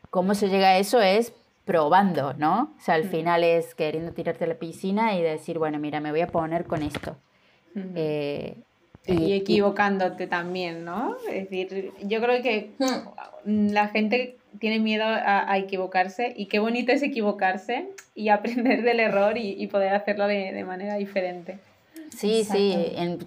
cómo 0.09 0.35
se 0.35 0.49
llega 0.49 0.69
a 0.69 0.77
eso 0.77 1.01
es 1.01 1.33
probando, 1.65 2.33
¿no? 2.33 2.73
O 2.77 2.81
sea, 2.81 2.95
al 2.95 3.05
final 3.05 3.43
es 3.43 3.73
queriendo 3.73 4.11
tirarte 4.11 4.43
a 4.43 4.47
la 4.47 4.55
piscina 4.55 5.15
y 5.15 5.21
decir, 5.21 5.57
bueno, 5.57 5.79
mira, 5.79 5.99
me 5.99 6.11
voy 6.11 6.21
a 6.21 6.27
poner 6.27 6.65
con 6.65 6.83
esto. 6.83 7.15
Eh, 7.95 8.57
y, 9.05 9.33
equivocándote 9.33 10.27
también, 10.27 10.85
¿no? 10.85 11.17
Es 11.29 11.49
decir, 11.49 11.91
yo 12.03 12.21
creo 12.21 12.41
que 12.41 12.71
la 13.45 13.87
gente 13.89 14.37
tiene 14.59 14.79
miedo 14.79 15.03
a, 15.05 15.57
equivocarse 15.57 16.33
y 16.35 16.45
qué 16.45 16.59
bonito 16.59 16.91
es 16.91 17.03
equivocarse 17.03 17.89
y 18.15 18.29
aprender 18.29 18.83
del 18.83 18.99
error 18.99 19.37
y, 19.37 19.65
poder 19.67 19.93
hacerlo 19.93 20.27
de, 20.27 20.63
manera 20.63 20.95
diferente. 20.95 21.59
Sí, 22.09 22.43
sí, 22.43 22.77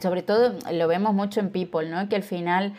sobre 0.01 0.23
todo 0.23 0.55
lo 0.73 0.89
vemos 0.89 1.13
mucho 1.13 1.41
en 1.41 1.51
People, 1.51 1.89
¿no? 1.89 2.09
Que 2.09 2.17
al 2.17 2.23
final 2.23 2.73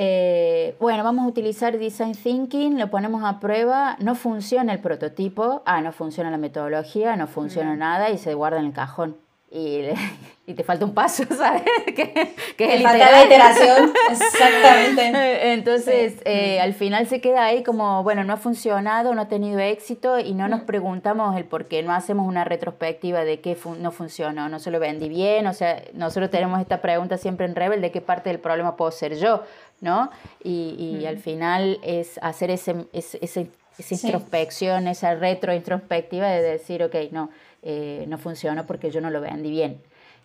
eh, 0.00 0.76
bueno, 0.78 1.02
vamos 1.02 1.24
a 1.24 1.28
utilizar 1.28 1.76
Design 1.76 2.12
Thinking, 2.12 2.78
lo 2.78 2.88
ponemos 2.88 3.24
a 3.24 3.40
prueba, 3.40 3.96
no 3.98 4.14
funciona 4.14 4.72
el 4.72 4.78
prototipo, 4.78 5.64
ah, 5.66 5.80
no 5.80 5.90
funciona 5.90 6.30
la 6.30 6.38
metodología, 6.38 7.16
no 7.16 7.26
funciona 7.26 7.74
mm. 7.74 7.78
nada 7.78 8.10
y 8.10 8.18
se 8.18 8.32
guarda 8.34 8.60
en 8.60 8.66
el 8.66 8.72
cajón. 8.72 9.16
Y, 9.50 9.84
y 10.46 10.54
te 10.54 10.62
falta 10.62 10.84
un 10.84 10.94
paso, 10.94 11.24
¿sabes? 11.36 11.62
que, 11.86 12.34
que 12.56 12.74
es 12.74 12.82
falta 12.82 13.12
la 13.12 13.24
iteración, 13.24 13.92
exactamente. 14.10 15.52
Entonces, 15.52 16.16
eh, 16.24 16.60
al 16.60 16.74
final 16.74 17.06
se 17.06 17.20
queda 17.20 17.44
ahí 17.44 17.62
como, 17.62 18.02
bueno, 18.02 18.24
no 18.24 18.32
ha 18.32 18.36
funcionado, 18.36 19.14
no 19.14 19.22
ha 19.22 19.28
tenido 19.28 19.58
éxito 19.58 20.18
y 20.18 20.34
no 20.34 20.48
nos 20.48 20.62
preguntamos 20.62 21.36
el 21.36 21.44
por 21.44 21.66
qué, 21.66 21.82
no 21.82 21.92
hacemos 21.92 22.26
una 22.26 22.44
retrospectiva 22.44 23.24
de 23.24 23.40
qué 23.40 23.56
no 23.78 23.90
funcionó, 23.90 24.48
no 24.48 24.58
se 24.58 24.70
lo 24.70 24.80
vendí 24.80 25.08
bien, 25.08 25.46
o 25.46 25.54
sea, 25.54 25.82
nosotros 25.92 26.30
tenemos 26.30 26.60
esta 26.60 26.80
pregunta 26.80 27.18
siempre 27.18 27.46
en 27.46 27.54
Rebel 27.54 27.80
de 27.80 27.90
qué 27.90 28.00
parte 28.00 28.30
del 28.30 28.38
problema 28.38 28.76
puedo 28.76 28.90
ser 28.90 29.16
yo, 29.16 29.42
¿no? 29.80 30.10
Y, 30.42 30.98
y 31.00 31.06
al 31.06 31.18
final 31.18 31.78
es 31.82 32.18
hacer 32.22 32.50
ese, 32.50 32.86
ese, 32.92 33.18
esa 33.78 33.94
introspección, 33.94 34.88
esa 34.88 35.14
retrointrospectiva 35.14 36.28
de 36.28 36.42
decir, 36.42 36.82
ok, 36.82 36.94
no, 37.12 37.30
eh, 37.62 38.04
no 38.08 38.18
funciona 38.18 38.66
porque 38.66 38.90
yo 38.90 39.00
no 39.00 39.10
lo 39.10 39.20
vendí 39.20 39.50
bien. 39.50 39.80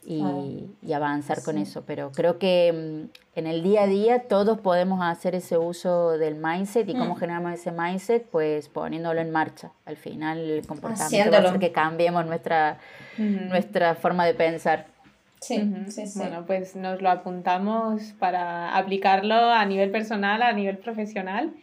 Y, 0.06 0.70
y 0.82 0.92
avanzar 0.92 1.44
con 1.44 1.58
eso. 1.58 1.86
Pero 1.86 2.12
creo 2.12 2.38
que 2.38 3.08
mm, 3.08 3.38
en 3.40 3.48
el 3.48 3.64
día 3.64 3.84
a 3.84 3.88
día 3.88 4.28
todos 4.28 4.60
podemos 4.60 5.00
hacer 5.02 5.34
ese 5.34 5.58
uso 5.58 6.18
del 6.18 6.36
mindset 6.36 6.90
y 6.90 6.94
cómo 6.94 7.16
mm. 7.16 7.18
generamos 7.20 7.54
ese 7.54 7.72
mindset, 7.72 8.26
pues 8.26 8.68
poniéndolo 8.68 9.22
en 9.22 9.32
marcha. 9.32 9.72
Al 9.86 9.96
final 9.96 10.40
el 10.40 10.68
comportamiento 10.68 11.32
va 11.32 11.38
a 11.38 11.42
hacer 11.42 11.60
que 11.60 11.72
cambiemos 11.72 12.26
nuestra, 12.26 12.80
nuestra 13.18 13.96
forma 13.96 14.26
de 14.26 14.34
pensar. 14.34 14.88
Sí, 15.40 15.74
sí, 15.90 16.08
sí. 16.08 16.20
Bueno, 16.20 16.46
pues 16.46 16.76
nos 16.76 17.02
lo 17.02 17.10
apuntamos 17.10 18.14
para 18.20 18.78
aplicarlo 18.78 19.36
a 19.36 19.66
nivel 19.66 19.92
personal, 19.92 20.42
a 20.42 20.54
nivel 20.54 20.78
profesional. 20.78 21.54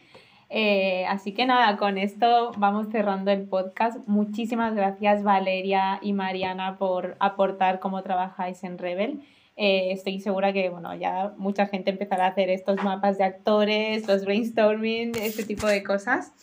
Eh, 0.53 1.05
así 1.07 1.31
que 1.31 1.45
nada, 1.45 1.77
con 1.77 1.97
esto 1.97 2.51
vamos 2.57 2.89
cerrando 2.91 3.31
el 3.31 3.43
podcast. 3.43 4.05
Muchísimas 4.05 4.75
gracias 4.75 5.23
Valeria 5.23 5.97
y 6.01 6.11
Mariana 6.11 6.77
por 6.77 7.15
aportar 7.21 7.79
cómo 7.79 8.03
trabajáis 8.03 8.61
en 8.65 8.77
Rebel. 8.77 9.21
Eh, 9.55 9.93
estoy 9.93 10.19
segura 10.19 10.51
que 10.51 10.69
bueno, 10.69 10.93
ya 10.93 11.33
mucha 11.37 11.67
gente 11.67 11.91
empezará 11.91 12.25
a 12.25 12.29
hacer 12.29 12.49
estos 12.49 12.83
mapas 12.83 13.17
de 13.17 13.23
actores, 13.23 14.05
los 14.09 14.25
brainstorming, 14.25 15.13
este 15.15 15.45
tipo 15.45 15.67
de 15.67 15.83
cosas. 15.83 16.33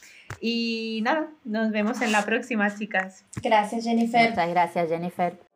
Y 0.40 1.00
nada, 1.02 1.28
nos 1.44 1.70
vemos 1.70 2.00
en 2.00 2.12
la 2.12 2.24
próxima, 2.24 2.74
chicas. 2.74 3.26
Gracias, 3.42 3.84
Jennifer. 3.84 4.30
Muchas 4.30 4.48
gracias, 4.48 4.88
Jennifer. 4.88 5.47